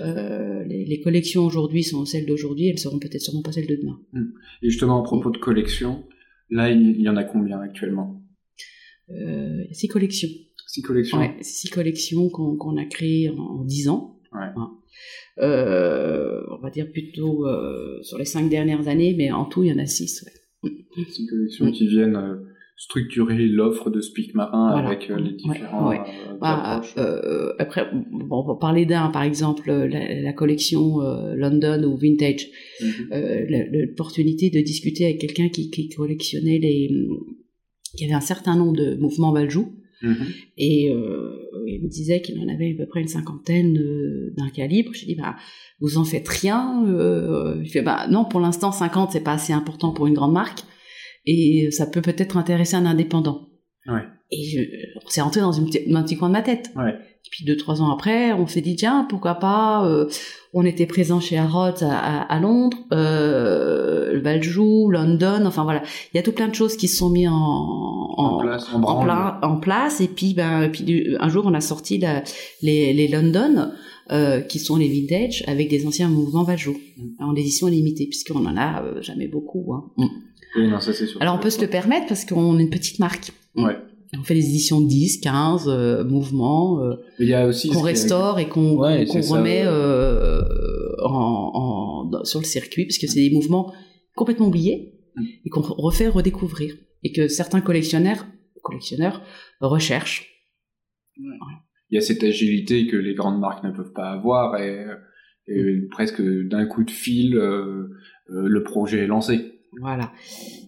[0.00, 3.76] Euh, les, les, collections aujourd'hui sont celles d'aujourd'hui, elles seront peut-être sûrement pas celles de
[3.76, 3.98] demain.
[4.12, 4.26] Mm.
[4.62, 6.04] Et justement, à propos de collections,
[6.50, 8.22] là, il y en a combien actuellement?
[9.10, 10.28] Euh, Six collections.
[10.70, 11.18] Six collections.
[11.18, 14.20] Ouais, six collections qu'on a créées en dix ans.
[14.34, 14.48] Ouais.
[15.38, 19.70] Euh, on va dire plutôt euh, sur les cinq dernières années, mais en tout, il
[19.70, 20.26] y en a six.
[20.62, 20.70] Ouais.
[21.08, 22.34] Six collections qui viennent euh,
[22.76, 26.00] structurer l'offre de Speak Marin avec les différents ouais,
[26.38, 26.82] bah,
[27.58, 30.98] après, bon, on va parler d'un, par exemple, la, la collection
[31.34, 32.46] London ou Vintage.
[32.82, 33.70] Mm-hmm.
[33.72, 36.90] L'opportunité de discuter avec quelqu'un qui, qui collectionnait les...
[37.96, 39.32] qui avait un certain nombre de mouvements
[40.02, 40.34] Baljou Mm-hmm.
[40.58, 44.48] Et euh, il me disait qu'il en avait à peu près une cinquantaine euh, d'un
[44.50, 44.92] calibre.
[44.94, 45.36] J'ai dit, bah,
[45.80, 49.52] vous en faites rien euh, Il fait, bah non, pour l'instant, 50, c'est pas assez
[49.52, 50.60] important pour une grande marque.
[51.26, 53.48] Et ça peut peut-être intéresser un indépendant.
[53.86, 54.02] Ouais.
[54.30, 56.70] Et s'est rentré dans, une, un petit coin de ma tête.
[56.76, 56.94] Ouais.
[57.26, 60.08] Et puis deux, trois ans après, on s'est dit, tiens, pourquoi pas euh,
[60.54, 65.82] On était présent chez Harrods à, à, Londres, euh, Valjou, London, enfin voilà.
[66.12, 68.82] Il y a tout plein de choses qui se sont mis en, en, place, en,
[68.82, 70.00] en, place.
[70.00, 72.22] Et puis, ben, puis un jour, on a sorti la,
[72.62, 73.72] les, les London,
[74.10, 77.22] euh, qui sont les vintage, avec des anciens mouvements Valjou, mm.
[77.22, 79.74] en édition limitée, puisqu'on en a euh, jamais beaucoup.
[79.74, 79.84] Hein.
[79.98, 80.06] Mm.
[80.56, 81.20] Oui, non, ça, sûr.
[81.20, 83.32] Alors on peut se le permettre parce qu'on est une petite marque.
[83.54, 83.76] Ouais
[84.16, 90.40] on fait des éditions 10, 15 euh, mouvements euh, qu'on restaure et qu'on remet euh,
[91.02, 93.72] en, en, sur le circuit parce que c'est des mouvements
[94.14, 95.24] complètement oubliés mm.
[95.44, 98.26] et qu'on refait redécouvrir et que certains collectionneurs
[98.62, 99.22] collectionneurs
[99.60, 100.26] recherchent.
[101.16, 104.86] Il y a cette agilité que les grandes marques ne peuvent pas avoir et,
[105.46, 105.88] et mm.
[105.90, 109.57] presque d'un coup de fil le projet est lancé.
[109.80, 110.12] Voilà,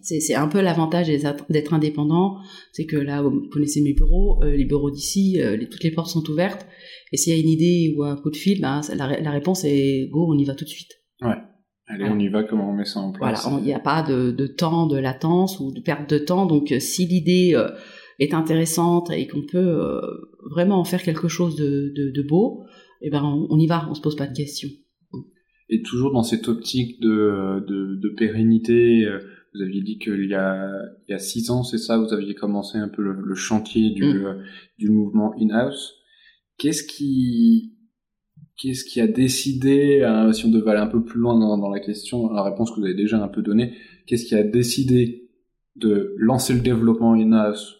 [0.01, 1.07] c'est un peu l'avantage
[1.49, 2.37] d'être indépendant,
[2.71, 6.09] c'est que là, vous connaissez mes bureaux, euh, les bureaux d'ici, euh, toutes les portes
[6.09, 6.65] sont ouvertes,
[7.11, 10.07] et s'il y a une idée ou un coup de fil, ben, la, réponse est
[10.11, 10.91] go, on y va tout de suite.
[11.21, 11.35] Ouais,
[11.87, 13.43] allez, on y va, comment on met ça en place.
[13.43, 16.71] Voilà, il n'y a pas de, temps de latence ou de perte de temps, donc
[16.71, 17.59] euh, si l'idée
[18.19, 19.79] est intéressante et qu'on peut
[20.49, 22.63] vraiment en faire quelque chose de, beau,
[23.01, 24.69] eh ben on, on y va, on se pose pas de questions
[25.71, 29.05] et toujours dans cette optique de, de, de pérennité.
[29.05, 29.19] Euh,
[29.53, 30.69] vous aviez dit qu'il y a,
[31.07, 34.03] il y a six ans, c'est ça, vous aviez commencé un peu le, chantier du,
[34.03, 34.25] mm.
[34.25, 34.43] euh,
[34.77, 35.95] du mouvement in-house.
[36.57, 37.73] Qu'est-ce qui,
[38.57, 41.69] qu'est-ce qui a décidé, euh, si on devait aller un peu plus loin dans, dans,
[41.69, 43.73] la question, la réponse que vous avez déjà un peu donnée,
[44.07, 45.29] qu'est-ce qui a décidé
[45.75, 47.77] de lancer le développement in-house?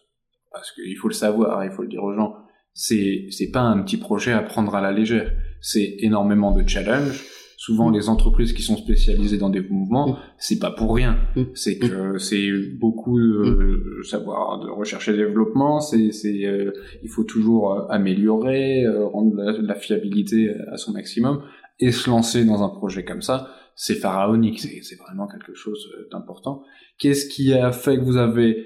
[0.52, 2.36] Parce qu'il faut le savoir, il faut le dire aux gens,
[2.74, 5.32] c'est, c'est pas un petit projet à prendre à la légère.
[5.62, 7.24] C'est énormément de challenges
[7.62, 7.94] souvent mm.
[7.94, 10.18] les entreprises qui sont spécialisées dans des mouvements, mm.
[10.40, 11.20] c'est pas pour rien.
[11.36, 11.44] Mm.
[11.54, 15.80] C'est que c'est beaucoup de savoir de recherche et développement.
[15.80, 16.72] C'est, c'est, euh,
[17.04, 21.44] il faut toujours euh, améliorer, euh, rendre la, fiabilité à son maximum
[21.80, 23.48] et se lancer dans un projet comme ça.
[23.76, 24.60] C'est pharaonique.
[24.60, 26.64] C'est, c'est vraiment quelque chose d'important.
[26.98, 28.66] Qu'est-ce qui a fait que vous avez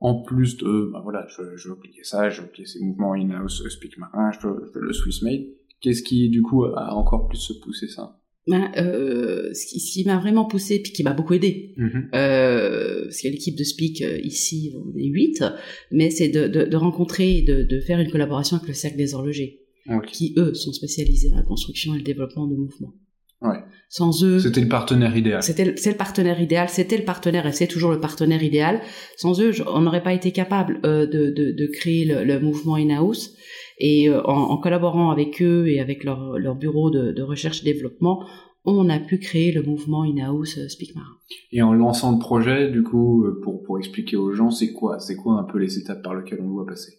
[0.00, 3.14] en plus de, bah voilà, je, je veux appliquer ça, je veux appliquer ces mouvements
[3.14, 5.46] in-house, speak marin, je veux le Swiss made.
[5.80, 8.18] Qu'est-ce qui, du coup, a encore plus poussé ça?
[8.48, 12.08] Ben, euh, ce qui, m'a vraiment poussé, puis qui m'a beaucoup aidé, mm-hmm.
[12.14, 15.44] euh, parce qu'il y a l'équipe de Speak euh, ici, on est huit,
[15.92, 18.96] mais c'est de, de, de, rencontrer et de, de, faire une collaboration avec le Cercle
[18.96, 19.60] des horlogers,
[20.08, 22.94] qui eux sont spécialisés dans la construction et le développement de mouvements.
[23.42, 23.58] Ouais.
[23.88, 24.38] Sans eux.
[24.38, 25.42] C'était le partenaire idéal.
[25.42, 28.80] C'était c'est le partenaire idéal, c'était le partenaire et c'est toujours le partenaire idéal.
[29.16, 32.76] Sans eux, on n'aurait pas été capable euh, de, de, de, créer le, le mouvement
[32.76, 33.34] in-house.
[33.84, 37.62] Et euh, en, en, collaborant avec eux et avec leur, leur bureau de, de, recherche
[37.62, 38.24] et développement,
[38.64, 41.16] on a pu créer le mouvement in-house euh, Speak Marin.
[41.50, 45.16] Et en lançant le projet, du coup, pour, pour expliquer aux gens, c'est quoi C'est
[45.16, 46.92] quoi un peu les étapes par lesquelles on doit passer?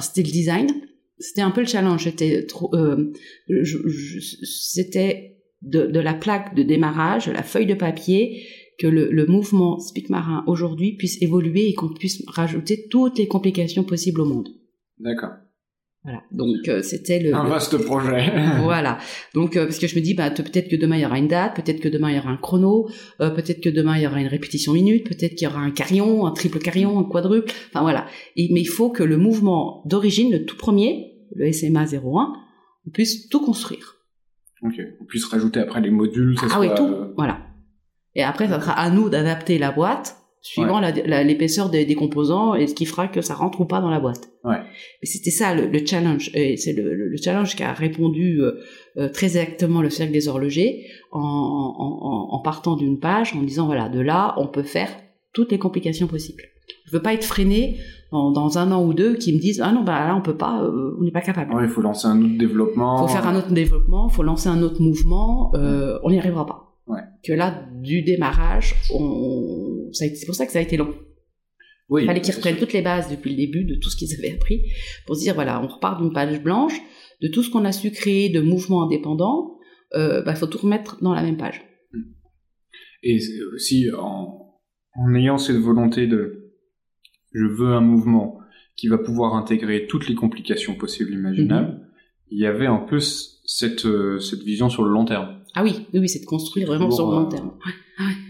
[0.00, 0.68] C'était le design,
[1.18, 2.04] c'était un peu le challenge.
[2.04, 3.12] C'était trop, euh,
[4.44, 8.46] c'était de, de, la plaque de démarrage, la feuille de papier,
[8.78, 13.26] que le, le mouvement Speak Marin aujourd'hui puisse évoluer et qu'on puisse rajouter toutes les
[13.26, 14.48] complications possibles au monde.
[15.00, 15.32] D'accord.
[16.04, 16.24] Voilà.
[16.32, 18.32] Donc euh, c'était le un vaste projet.
[18.62, 18.98] voilà.
[19.34, 21.28] Donc euh, parce que je me dis bah peut-être que demain il y aura une
[21.28, 22.88] date, peut-être que demain il y aura un chrono,
[23.20, 25.70] euh, peut-être que demain il y aura une répétition minute, peut-être qu'il y aura un
[25.70, 27.52] carillon, un triple carillon, un quadruple.
[27.68, 28.06] Enfin voilà.
[28.34, 32.32] Et, mais il faut que le mouvement d'origine, le tout premier, le SMA 01,
[32.86, 33.98] on puisse tout construire.
[34.62, 34.80] Ok.
[35.00, 36.36] On puisse rajouter après les modules.
[36.36, 37.12] Ça ah oui tout.
[37.16, 37.46] Voilà.
[38.16, 42.66] Et après ça sera à nous d'adapter la boîte suivant l'épaisseur des, des, composants et
[42.66, 44.28] ce qui fera que ça rentre ou pas dans la boîte.
[44.44, 44.58] Ouais.
[45.04, 46.32] C'était ça le, le, challenge.
[46.34, 48.60] Et c'est le, le, challenge qui a répondu euh,
[48.96, 53.66] euh, très exactement le cercle des horlogers en, en, en partant d'une page, en disant
[53.66, 54.90] voilà, de là, on peut faire
[55.32, 56.42] toutes les complications possibles.
[56.86, 57.78] Je veux pas être freiné
[58.10, 60.36] dans, dans un an ou deux qui me disent ah non bah là on peut
[60.36, 61.54] pas, euh, on n'est pas capable.
[61.54, 62.98] Ouais, il faut lancer un autre développement.
[62.98, 65.52] Il faut faire un autre développement, il faut lancer un autre mouvement.
[65.54, 66.71] Euh, on n'y arrivera pas.
[66.92, 67.00] Ouais.
[67.24, 69.88] Que là, du démarrage, on...
[69.92, 70.94] c'est pour ça que ça a été long.
[71.88, 74.14] Oui, il fallait qu'ils reprennent toutes les bases depuis le début de tout ce qu'ils
[74.14, 74.62] avaient appris
[75.06, 76.80] pour se dire voilà, on repart d'une page blanche,
[77.20, 79.58] de tout ce qu'on a su créer de mouvements indépendants,
[79.94, 81.62] il euh, bah, faut tout remettre dans la même page.
[83.02, 83.18] Et
[83.54, 84.58] aussi en,
[84.94, 86.54] en ayant cette volonté de
[87.32, 88.38] je veux un mouvement
[88.76, 92.28] qui va pouvoir intégrer toutes les complications possibles imaginables, mm-hmm.
[92.30, 95.42] il y avait en plus cette, euh, cette vision sur le long terme.
[95.54, 97.52] Ah oui, oui, c'est de construire vraiment sur le long terme.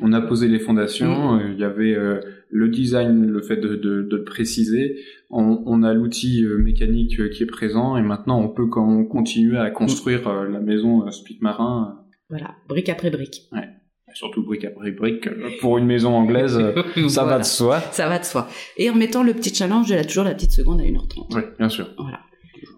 [0.00, 1.40] On a posé les fondations, mm.
[1.40, 2.20] euh, il y avait euh,
[2.50, 4.96] le design, le fait de, de, de le préciser,
[5.30, 9.58] on, on a l'outil euh, mécanique qui est présent et maintenant on peut quand continuer
[9.58, 12.00] à construire la maison Speak Marin.
[12.28, 13.48] Voilà, brique après brique.
[13.52, 13.68] Ouais.
[14.14, 15.28] Surtout brique après brique.
[15.60, 16.60] Pour une maison anglaise,
[17.08, 17.80] ça va de soi.
[17.92, 18.48] Ça va de soi.
[18.76, 21.34] Et en mettant le petit challenge de la, toujours la petite seconde à 1h30.
[21.34, 21.88] Oui, bien sûr.
[21.96, 22.20] Voilà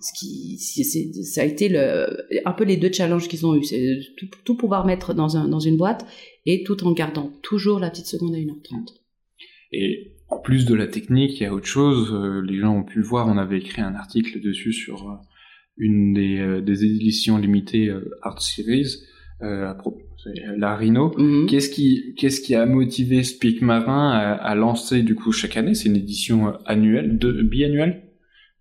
[0.01, 2.07] ce qui ça a été le,
[2.45, 5.49] un peu les deux challenges qu'ils ont eu c'est tout, tout, pouvoir mettre dans un
[5.49, 6.07] dans une boîte
[6.47, 8.89] et tout en gardant toujours la petite seconde à 1h30
[9.73, 12.85] et en plus de la technique il y a autre chose euh, les gens ont
[12.85, 15.15] pu voir on avait écrit un article dessus sur euh,
[15.77, 17.93] une des, euh, des éditions limitées
[18.23, 18.97] Art Series
[19.79, 20.01] propos
[20.57, 21.11] la Rhino.
[21.11, 21.47] Mm-hmm.
[21.47, 25.75] Qu'est-ce qui, qu'est-ce qui a motivé Speak Marin à, à lancer du coup chaque année?
[25.75, 28.04] C'est une édition annuelle, de, biannuelle?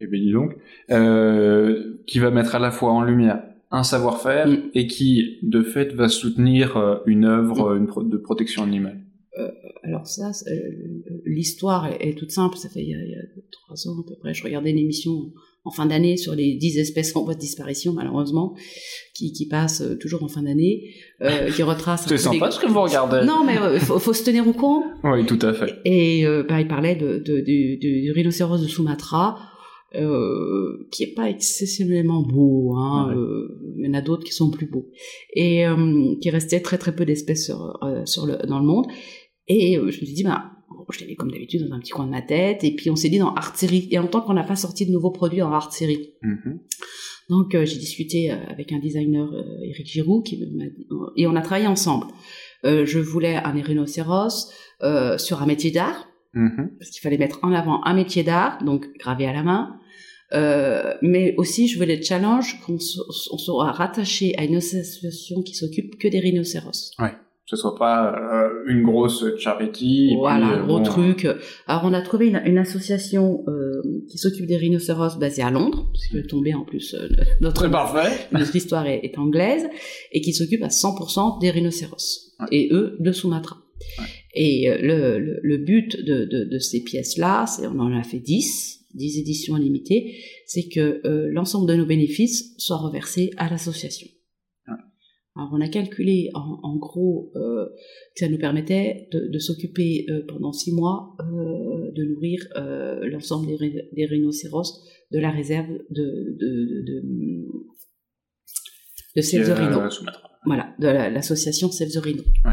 [0.03, 0.55] Et eh bien dis donc,
[0.91, 4.71] euh, qui va mettre à la fois en lumière un savoir-faire mm.
[4.75, 8.09] et qui, de fait, va soutenir euh, une œuvre mm.
[8.09, 9.03] de protection animale.
[9.39, 9.49] Euh,
[9.83, 10.53] alors ça, euh,
[11.25, 12.55] l'histoire est, toute simple.
[12.57, 14.33] Ça fait il y, a, il y, a, trois ans à peu près.
[14.33, 15.33] Je regardais une émission
[15.65, 18.53] en fin d'année sur les dix espèces en voie de disparition, malheureusement,
[19.15, 22.05] qui, qui passe toujours en fin d'année, euh, qui retrace.
[22.07, 23.25] C'est sympa ce que vous regardez.
[23.25, 24.83] Non, mais il faut, faut, se tenir au courant.
[25.03, 25.79] Oui, tout à fait.
[25.85, 29.39] Et bah, il parlait de, de, du, du rhinocéros de Sumatra
[29.95, 32.73] euh, qui est pas excessivement beau.
[32.75, 34.89] Hein, euh, il y en a d'autres qui sont plus beaux
[35.35, 38.87] et euh, qui restait très très peu d'espèces sur, sur le, dans le monde.
[39.47, 40.51] Et je me suis dit, bah,
[40.89, 42.63] je l'avais comme d'habitude dans un petit coin de ma tête.
[42.63, 43.87] Et puis on s'est dit dans Art Series.
[43.91, 46.13] Et en tant qu'on n'a pas sorti de nouveaux produits en Art Series.
[46.23, 46.59] Mm-hmm.
[47.29, 49.29] Donc j'ai discuté avec un designer,
[49.63, 50.43] Eric Giroux, qui
[51.17, 52.07] et on a travaillé ensemble.
[52.63, 54.51] je voulais un rhinocéros
[55.17, 56.07] sur un métier d'art.
[56.33, 56.77] Mm-hmm.
[56.79, 59.79] Parce qu'il fallait mettre en avant un métier d'art, donc gravé à la main,
[60.33, 65.55] euh, mais aussi, je voulais le challenge qu'on on sera rattaché à une association qui
[65.55, 66.91] s'occupe que des rhinocéros.
[66.99, 67.11] Ouais.
[67.45, 70.15] Ce soit pas euh, une grosse charity.
[70.17, 71.27] Voilà, un gros truc.
[71.67, 75.89] Alors, on a trouvé une, une association euh, qui s'occupe des rhinocéros basée à Londres,
[75.91, 76.95] parce que tombé en plus
[77.41, 78.27] notre, parfait.
[78.31, 79.67] notre histoire est, est, anglaise,
[80.13, 82.33] et qui s'occupe à 100% des rhinocéros.
[82.51, 83.57] Et eux, de Sumatra.
[83.99, 84.05] Ouais.
[84.35, 88.19] Et le, le, le, but de, de, de ces pièces-là, c'est on en a fait
[88.19, 94.07] 10, 10 éditions limitées, c'est que euh, l'ensemble de nos bénéfices soient reversés à l'association.
[95.35, 97.65] Alors on a calculé en, en gros euh,
[98.15, 102.39] que ça nous permettait de, de s'occuper euh, pendant six mois euh, de nourrir
[103.09, 107.03] l'ensemble des, des, rhinocéros de la réserve de de, de,
[109.15, 109.89] de Save the Rhino.
[110.45, 112.23] Voilà, de l'association Save the Rhino.
[112.45, 112.51] Ouais.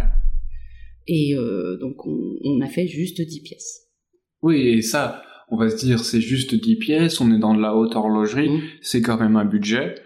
[1.07, 1.35] Et
[1.81, 3.89] donc on, on, a fait juste 10 pièces.
[4.43, 7.61] Oui, et ça, on va se dire c'est juste 10 pièces, on est dans de
[7.61, 8.61] la haute horlogerie, mmh.
[8.81, 9.97] c'est quand même un budget.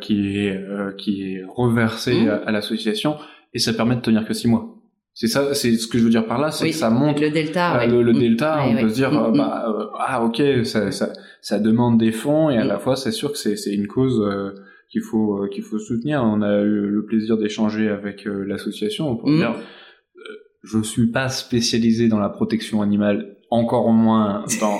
[0.00, 0.64] qui est
[0.96, 2.40] qui est reversé mmh.
[2.46, 3.16] à, l'association
[3.52, 4.78] et ça permet de tenir que six mois.
[5.14, 7.30] C'est ça, c'est ce que je veux dire par là, c'est que ça monte le
[7.30, 7.84] delta.
[7.86, 12.48] le, delta, on peut se dire bah ah ok, ça, ça ça demande des fonds
[12.48, 14.22] et à la fois c'est sûr que c'est c'est une cause
[14.88, 16.22] qu'il faut qu'il faut soutenir.
[16.22, 19.56] On a eu le plaisir d'échanger avec l'association pour dire
[20.62, 24.78] je suis pas spécialisé dans la protection animale, encore moins dans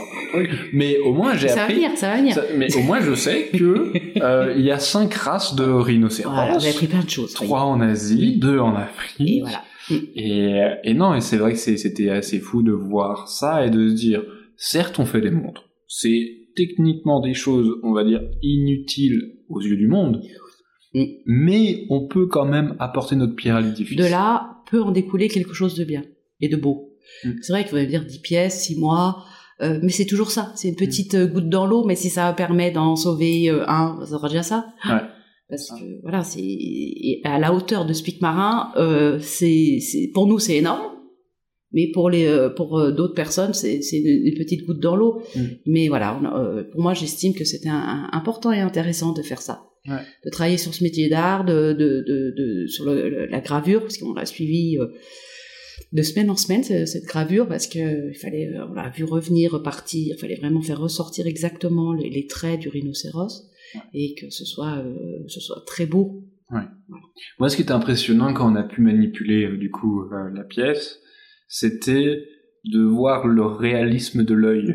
[0.73, 1.59] mais au moins j'ai appris.
[1.61, 2.37] Ça va venir, ça va venir.
[2.57, 6.33] mais au moins je sais que euh, il y a cinq races de rhinocéros.
[6.33, 7.35] Voilà, j'ai appris plein de choses.
[7.35, 9.29] Trois en Asie, deux en Afrique.
[9.29, 9.63] Et voilà.
[9.91, 13.91] Et, et non, et c'est vrai que c'était assez fou de voir ça et de
[13.91, 14.23] se dire,
[14.57, 19.77] certes on fait des montres, c'est techniquement des choses, on va dire, inutiles aux yeux
[19.77, 20.23] du monde,
[20.95, 21.05] mm.
[21.27, 23.97] mais on peut quand même apporter notre pierre à l'édifice.
[23.97, 26.05] De là, peut en découler quelque chose de bien
[26.41, 26.92] et de beau.
[27.25, 27.31] Mm.
[27.41, 29.25] C'est vrai qu'il va dire 10 pièces, 6 mois,
[29.61, 30.53] euh, mais c'est toujours ça.
[30.57, 33.99] C'est une petite euh, goutte dans l'eau, mais si ça permet d'en sauver euh, un,
[34.01, 34.67] ça sera déjà ça.
[34.87, 35.01] Ouais.
[35.49, 39.81] Parce que voilà, c'est à la hauteur de Spic Marin, euh, c'est
[40.15, 40.97] pour nous c'est énorme,
[41.73, 45.21] mais pour les pour d'autres personnes c'est c'est une, petite goutte dans l'eau.
[45.37, 45.41] Mm.
[45.67, 46.19] Mais voilà,
[46.73, 50.85] pour moi j'estime que c'était important et intéressant de faire ça de travailler sur ce
[50.85, 54.87] métier d'art, de, de, de, sur la gravure, parce qu'on l'a suivi euh,
[55.93, 59.53] de semaine en semaine cette gravure, parce que il fallait, euh, on l'a vu revenir,
[59.53, 63.51] repartir, il fallait vraiment faire ressortir exactement les, traits du rhinocéros
[63.95, 64.95] et que ce soit, euh,
[65.29, 66.25] ce soit très beau.
[67.39, 70.99] Moi, ce qui était impressionnant quand on a pu manipuler du coup la pièce,
[71.49, 72.25] c'était
[72.65, 74.75] de voir le réalisme de l'œil,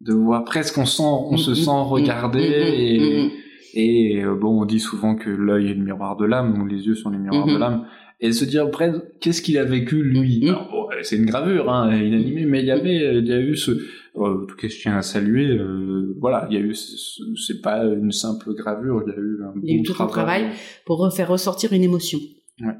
[0.00, 3.30] de voir presque on sent, on mm, se mm, sent mm, regardé et
[3.74, 6.86] et euh, bon, on dit souvent que l'œil est le miroir de l'âme, ou les
[6.86, 7.58] yeux sont les miroirs de mhm.
[7.58, 7.86] l'âme.
[8.20, 10.56] Et se dire après, qu'est-ce qu'il a vécu lui mhm.
[11.02, 13.78] C'est une gravure, hein, inanimée, mais il y avait, il y a eu ce,
[14.20, 15.48] euh, tout cas, je tiens à saluer.
[15.48, 19.44] Euh, voilà, il y a eu, c'est pas une simple gravure, il y a eu
[19.44, 20.10] un il y a eu tout travail.
[20.10, 20.50] un travail
[20.84, 22.18] pour faire ressortir une émotion.
[22.60, 22.74] Ouais.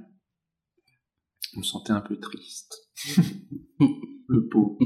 [1.57, 2.75] On me sentait un peu triste,
[4.29, 4.79] le pot.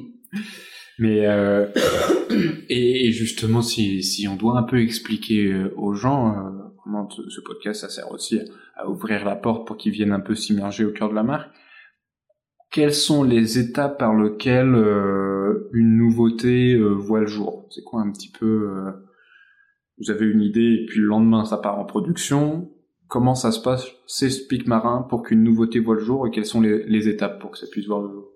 [0.98, 1.66] Mais euh,
[2.68, 6.50] et, justement, si, si on doit un peu expliquer euh, aux gens euh,
[6.82, 8.40] comment ce podcast ça sert aussi
[8.76, 11.50] à, ouvrir la porte pour qu'ils viennent un peu s'immerger au cœur de la marque.
[12.70, 14.74] Quelles sont les étapes par lesquelles
[15.74, 17.66] une nouveauté voit le jour?
[17.68, 18.66] C'est quoi un petit peu
[19.98, 22.70] Vous avez une idée et puis le lendemain ça part en production.
[23.08, 26.46] Comment ça se passe C'est Speak Marin pour qu'une nouveauté voit le jour et quelles
[26.46, 28.31] sont les étapes pour que ça puisse voir le jour?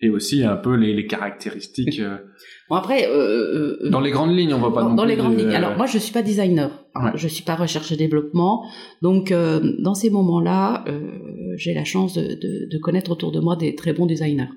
[0.00, 2.00] Et aussi un peu les, les caractéristiques.
[2.00, 2.18] Euh,
[2.68, 5.38] bon après, euh, euh, dans les grandes lignes, on va pas dans, dans les grandes
[5.38, 5.54] lignes.
[5.54, 8.64] Alors moi, je suis pas designer, hein, je suis pas recherche et développement,
[9.02, 10.84] donc dans ces moments-là,
[11.56, 14.48] j'ai la chance de, de, de, connaître autour de moi des très bons designers.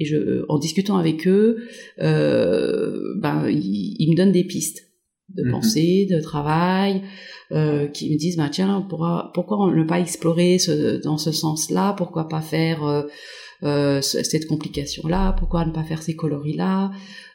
[0.00, 1.58] Et je, en discutant avec eux,
[1.98, 4.84] ben ils, me donnent des pistes
[5.34, 5.50] de mhm.
[5.50, 7.02] pensée, de travail,
[7.50, 12.28] qui me disent bah tiens, pourra, pourquoi ne pas explorer ce, dans ce sens-là, pourquoi
[12.28, 13.02] pas faire euh,
[13.62, 16.90] cette complication-là, pourquoi ne pas faire ces coloris-là.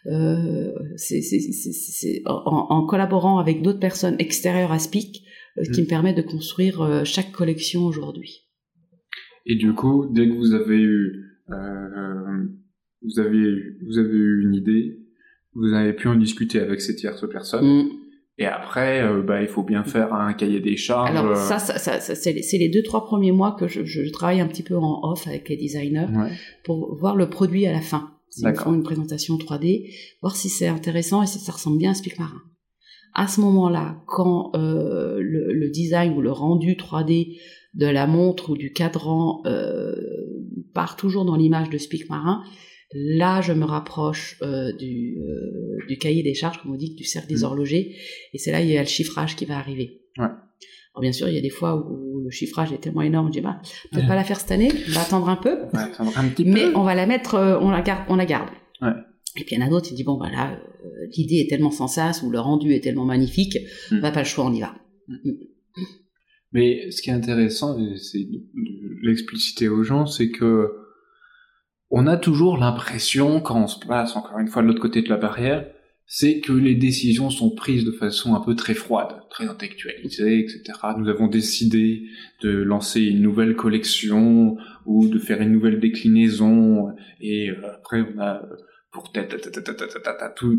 [0.06, 5.24] Euh, c'est en, en, collaborant avec d'autres personnes extérieures à SPIC
[5.58, 5.84] euh, qui mm.
[5.84, 8.48] me permet de construire euh, chaque collection aujourd'hui.
[9.46, 12.44] Et du coup, dès que vous avez eu, euh,
[13.04, 15.00] vous avez, vous avez eu une idée,
[15.54, 17.66] vous avez pu en discuter avec ces tierces personnes.
[17.66, 17.90] Mm.
[18.44, 21.10] Et après, euh, bah, il faut bien faire un cahier des charges.
[21.10, 21.36] Alors euh.
[21.36, 24.64] ça, ça, ça, c'est les deux trois premiers mois que je, je, travaille un petit
[24.64, 26.08] peu en off avec les designers
[26.66, 28.10] pour voir le produit à la fin.
[28.38, 31.94] Ils font une présentation 3D, voir si c'est intéressant et si ça ressemble bien à
[31.94, 32.42] Speak Marin.
[33.14, 37.38] À ce moment-là, quand euh, le, le, design ou le rendu 3D
[37.76, 39.96] de la montre ou du cadran euh,
[40.74, 42.44] part toujours dans l'image de Speak Marin,
[42.94, 47.04] Là, je me rapproche euh, du, euh, du, cahier des charges, comme on dit, du
[47.04, 47.44] cercle des mmh.
[47.44, 47.96] horlogers,
[48.34, 50.02] et c'est là il y a le chiffrage qui va arriver.
[50.18, 50.26] Ouais.
[50.26, 53.40] Alors bien sûr, il y a des fois où le chiffrage est tellement énorme, je
[53.40, 53.60] dis bah,
[53.92, 56.46] peut-être pas la faire cette année, on va attendre un peu, ouais, attendre un petit
[56.46, 58.50] mais on va la mettre, euh, on la garde, on la garde.
[58.80, 58.92] Ouais.
[59.38, 60.60] Et puis il y en a d'autres qui disent bon voilà,
[61.18, 63.58] l'idée est tellement sans sens ou le rendu est tellement magnifique,
[63.90, 63.96] mmh.
[63.96, 64.76] on n'a pas le choix, on y va.
[65.08, 65.32] Mmh.
[66.52, 68.44] Mais ce qui est intéressant, c'est de
[69.02, 70.83] l'expliciter aux gens, c'est que
[71.96, 75.10] on a toujours l'impression, quand on se passe encore une fois de l'autre côté de
[75.10, 75.68] la barrière,
[76.08, 80.64] c'est que les décisions sont prises de façon un peu très froide, très intellectualisée, etc.
[80.98, 82.02] Nous avons décidé
[82.42, 86.88] de lancer une nouvelle collection ou de faire une nouvelle déclinaison,
[87.22, 88.42] et euh, après on a
[88.92, 89.12] pour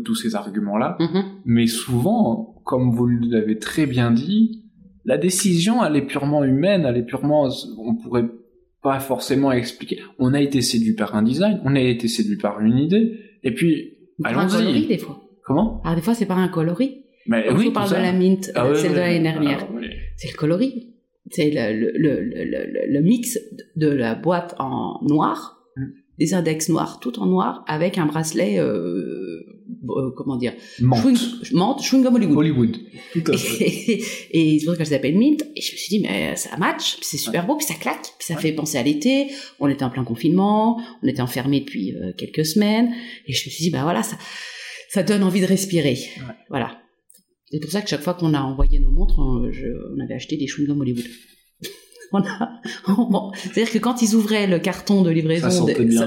[0.05, 0.95] tous ces arguments-là.
[1.01, 1.23] Mm-hmm.
[1.43, 4.63] Mais souvent, comme vous l'avez très bien dit,
[5.03, 8.29] la décision, elle est purement humaine, elle est purement, on pourrait
[8.85, 9.99] pas forcément expliquer.
[10.19, 13.51] On a été séduit par un design, on a été séduit par une idée, et
[13.51, 14.85] puis allons-y.
[14.85, 15.23] des fois.
[15.43, 15.81] Comment?
[15.83, 17.01] Alors des fois c'est par un coloris.
[17.25, 19.67] Mais oui, vous parle de la mint, ah celle de l'année dernière.
[19.67, 19.81] Ah
[20.17, 20.93] c'est le coloris.
[21.31, 23.39] C'est le, le, le, le, mix
[23.75, 25.85] de la boîte en noir, mm.
[26.19, 29.41] des index noirs, tout en noir, avec un bracelet, euh,
[29.89, 32.37] euh, comment dire, menthe, chewing, gum Hollywood.
[32.37, 32.77] Hollywood,
[33.13, 34.01] tout à fait.
[34.31, 35.43] Et, c'est pour ça qu'elle s'appelle mint.
[35.55, 38.25] Et je me suis dit, mais ça match, c'est super beau, puis ça claque, puis
[38.27, 39.27] ça fait penser à l'été.
[39.59, 42.93] On était en plein confinement, on était enfermés depuis euh, quelques semaines,
[43.27, 44.17] et je me suis dit, bah voilà, ça,
[44.89, 45.97] ça donne envie de respirer.
[46.49, 46.79] Voilà.
[47.51, 50.35] C'est pour ça que chaque fois qu'on a envoyé nos montres, on, on avait acheté
[50.37, 51.05] des chewing-gums Hollywood.
[53.35, 55.49] C'est-à-dire que quand ils ouvraient le carton de livraison,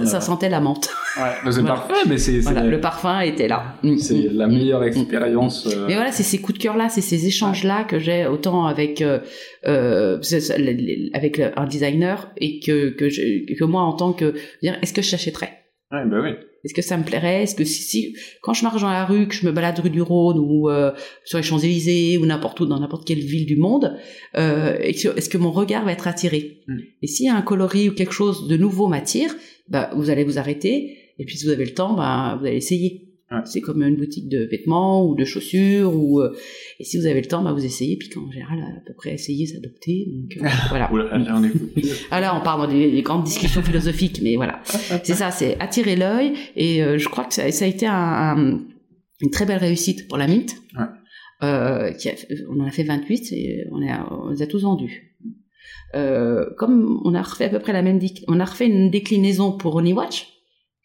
[0.05, 0.89] ça sentait, la menthe.
[1.19, 3.75] Ouais, c'est parfait, mais c'est le parfum était là.
[3.83, 5.67] Mm, c'est mm, la meilleure mm, expérience.
[5.67, 5.87] Euh.
[5.89, 8.67] Mais voilà, c'est ces coups de cœur là, c'est ces échanges là que j'ai autant
[8.67, 9.19] avec euh,
[9.67, 10.21] euh,
[11.13, 15.11] avec un designer et que que, que moi en tant que dire est-ce que je
[15.11, 15.59] l'achèterais
[15.91, 16.35] Ouais, bah oui.
[16.65, 17.45] Est-ce que ça me plairait?
[17.45, 19.91] Est-ce que si, si, quand je marche dans la rue, que je me balade rue
[19.91, 20.93] du Rhône ou euh,
[21.25, 23.97] sur les Champs-Élysées ou n'importe où dans n'importe quelle ville du monde,
[24.37, 26.63] euh, est-ce que mon regard va être attiré?
[26.67, 26.79] Mm.
[27.03, 29.35] Et a un coloris ou quelque chose de nouveau m'attire,
[29.69, 32.57] bah, vous allez vous arrêter et puis si vous avez le temps, bah, vous allez
[32.57, 33.08] essayer.
[33.45, 36.35] C'est comme une boutique de vêtements ou de chaussures ou euh,
[36.81, 37.99] et si vous avez le temps, bah vous essayez.
[37.99, 40.09] Puis qu'en général, à peu près essayer s'adopter.
[40.11, 40.91] Donc euh, voilà.
[42.11, 46.83] Alors on parle des, grandes discussions philosophiques, mais voilà, c'est ça, c'est attirer l'œil et
[46.83, 48.61] euh, je crois que ça, a été un,
[49.21, 50.57] une très belle réussite pour la Mint.
[50.75, 51.95] Ouais.
[51.99, 52.09] qui
[52.49, 55.15] on en a fait 28 et on, a, on les a tous vendus.
[55.93, 59.75] comme on a refait à peu près la même, on a refait une déclinaison pour
[59.75, 60.38] Watch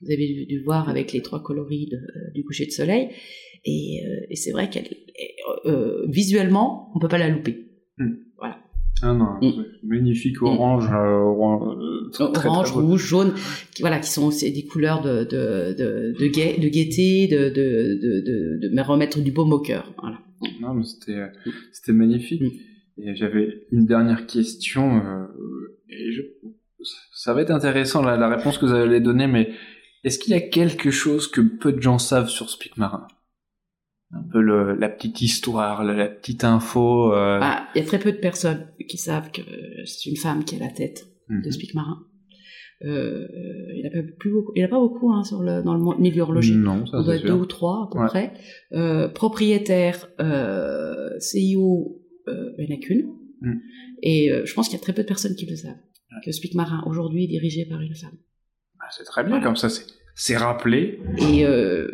[0.03, 3.09] vous avez dû, voir avec les trois coloris euh, du coucher de soleil.
[3.65, 4.89] Et, euh, et c'est vrai qu'elle,
[5.65, 7.67] euh, visuellement, on peut pas la louper.
[7.97, 8.15] Hmm.
[8.37, 8.59] Voilà.
[9.01, 9.65] Ah non, mm.
[9.83, 10.45] magnifique hmm.
[10.45, 11.77] orange, orange,
[12.19, 13.33] orange rouge, jaune,
[13.73, 18.59] qui, voilà, qui sont des couleurs de de de, de, de gaieté, de de, de
[18.61, 19.93] de, me remettre du baume au cœur.
[20.01, 20.19] Voilà.
[20.61, 21.19] Non, mais c'était
[21.71, 22.41] c'était magnifique.
[22.41, 23.01] Hmm.
[23.01, 25.01] Et j'avais une dernière question.
[25.89, 26.21] et je,
[27.13, 29.49] ça va être intéressant la, la réponse que vous allez donner, mais
[30.03, 33.07] est-ce qu'il y a quelque chose que peu de gens savent sur Speak Marin
[34.11, 37.13] Un peu le, la petite histoire, la, petite info.
[37.13, 37.39] Euh...
[37.41, 39.41] Ah, il y a très peu de personnes qui savent que
[39.85, 41.51] c'est une femme qui est la tête de mhm.
[41.51, 42.05] Speak Marin.
[42.85, 43.27] Euh,
[43.73, 45.73] il n'y en a pas plus beaucoup, il a pas beaucoup hein, sur le, dans
[45.73, 46.53] le milieu horloger.
[46.53, 48.33] Non, ça On doit être deux ou trois à peu près.
[48.73, 53.07] Euh, propriétaire, euh, CIO, il n'y en a qu'une.
[53.39, 53.61] Mhm.
[54.01, 55.79] Et je pense qu'il y a très peu de personnes qui le savent.
[56.25, 58.17] Que Speak Marin aujourd'hui est dirigé par une femme.
[58.83, 59.69] Ah, c'est très bien, comme ça,
[60.13, 60.99] c'est rappelé.
[61.17, 61.87] Et euh,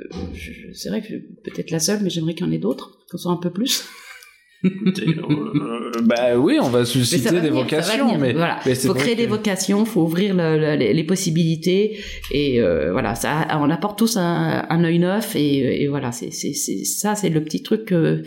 [0.73, 1.13] c'est vrai que
[1.43, 3.85] peut-être la seule, mais j'aimerais qu'il y en ait d'autres, qu'on soit un peu plus.
[4.63, 9.27] Écoutez, euh, bah oui, on va susciter des vocations, mais voilà, il faut créer des
[9.27, 14.99] vocations, faut ouvrir les, possibilités, et euh, voilà, ça, on apporte tous un, un œil
[14.99, 18.23] neuf, et, et voilà, c'est ça, c'est le petit truc que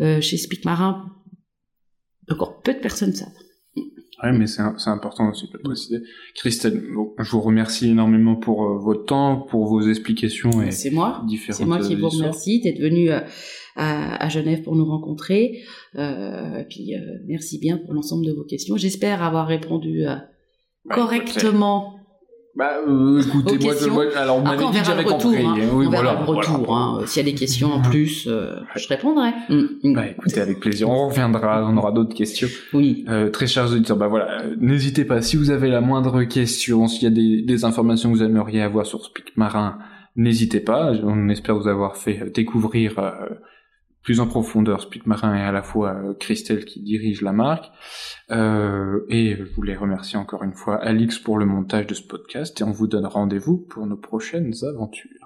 [0.00, 1.12] euh, chez Speak Marin,
[2.28, 3.28] encore peu de personnes savent.
[4.22, 6.02] Oui, mais c'est important aussi de le préciser.
[6.34, 6.82] Christelle,
[7.18, 11.24] je vous remercie énormément pour euh, votre temps, pour vos explications et C'est moi.
[11.50, 13.20] C'est moi qui vous remercie d'être venu euh,
[13.76, 15.60] à, à, Genève pour nous rencontrer.
[15.94, 18.76] Euh, et puis euh, merci bien pour l'ensemble de vos questions.
[18.76, 20.24] J'espère avoir répondu bah,
[20.90, 21.97] correctement
[22.58, 25.46] bah, euh, écoutez, moi, je, alors, on m'avait dit que j'avais compris.
[25.46, 25.54] Hein.
[25.72, 26.76] Oui, on voilà, retour.
[26.76, 27.02] Hein.
[27.06, 29.30] S'il y a des questions en plus, euh, je répondrai.
[29.48, 29.94] Mm, mm.
[29.94, 30.90] Bah, écoutez, avec plaisir.
[30.90, 32.48] On reviendra, on aura d'autres questions.
[32.72, 33.04] Oui.
[33.08, 35.22] Euh, très chers auditeurs, bah voilà, n'hésitez pas.
[35.22, 38.60] Si vous avez la moindre question, s'il y a des, des, informations que vous aimeriez
[38.60, 39.78] avoir sur Speak Marin,
[40.16, 40.90] n'hésitez pas.
[41.04, 43.12] On espère vous avoir fait découvrir euh,
[44.08, 47.70] plus en profondeur Speak Marin et à la fois euh, Christelle qui dirige la marque.
[48.30, 52.58] Euh, et je voulais remercier encore une fois Alix pour le montage de ce podcast
[52.58, 55.17] et on vous donne rendez-vous pour nos prochaines aventures.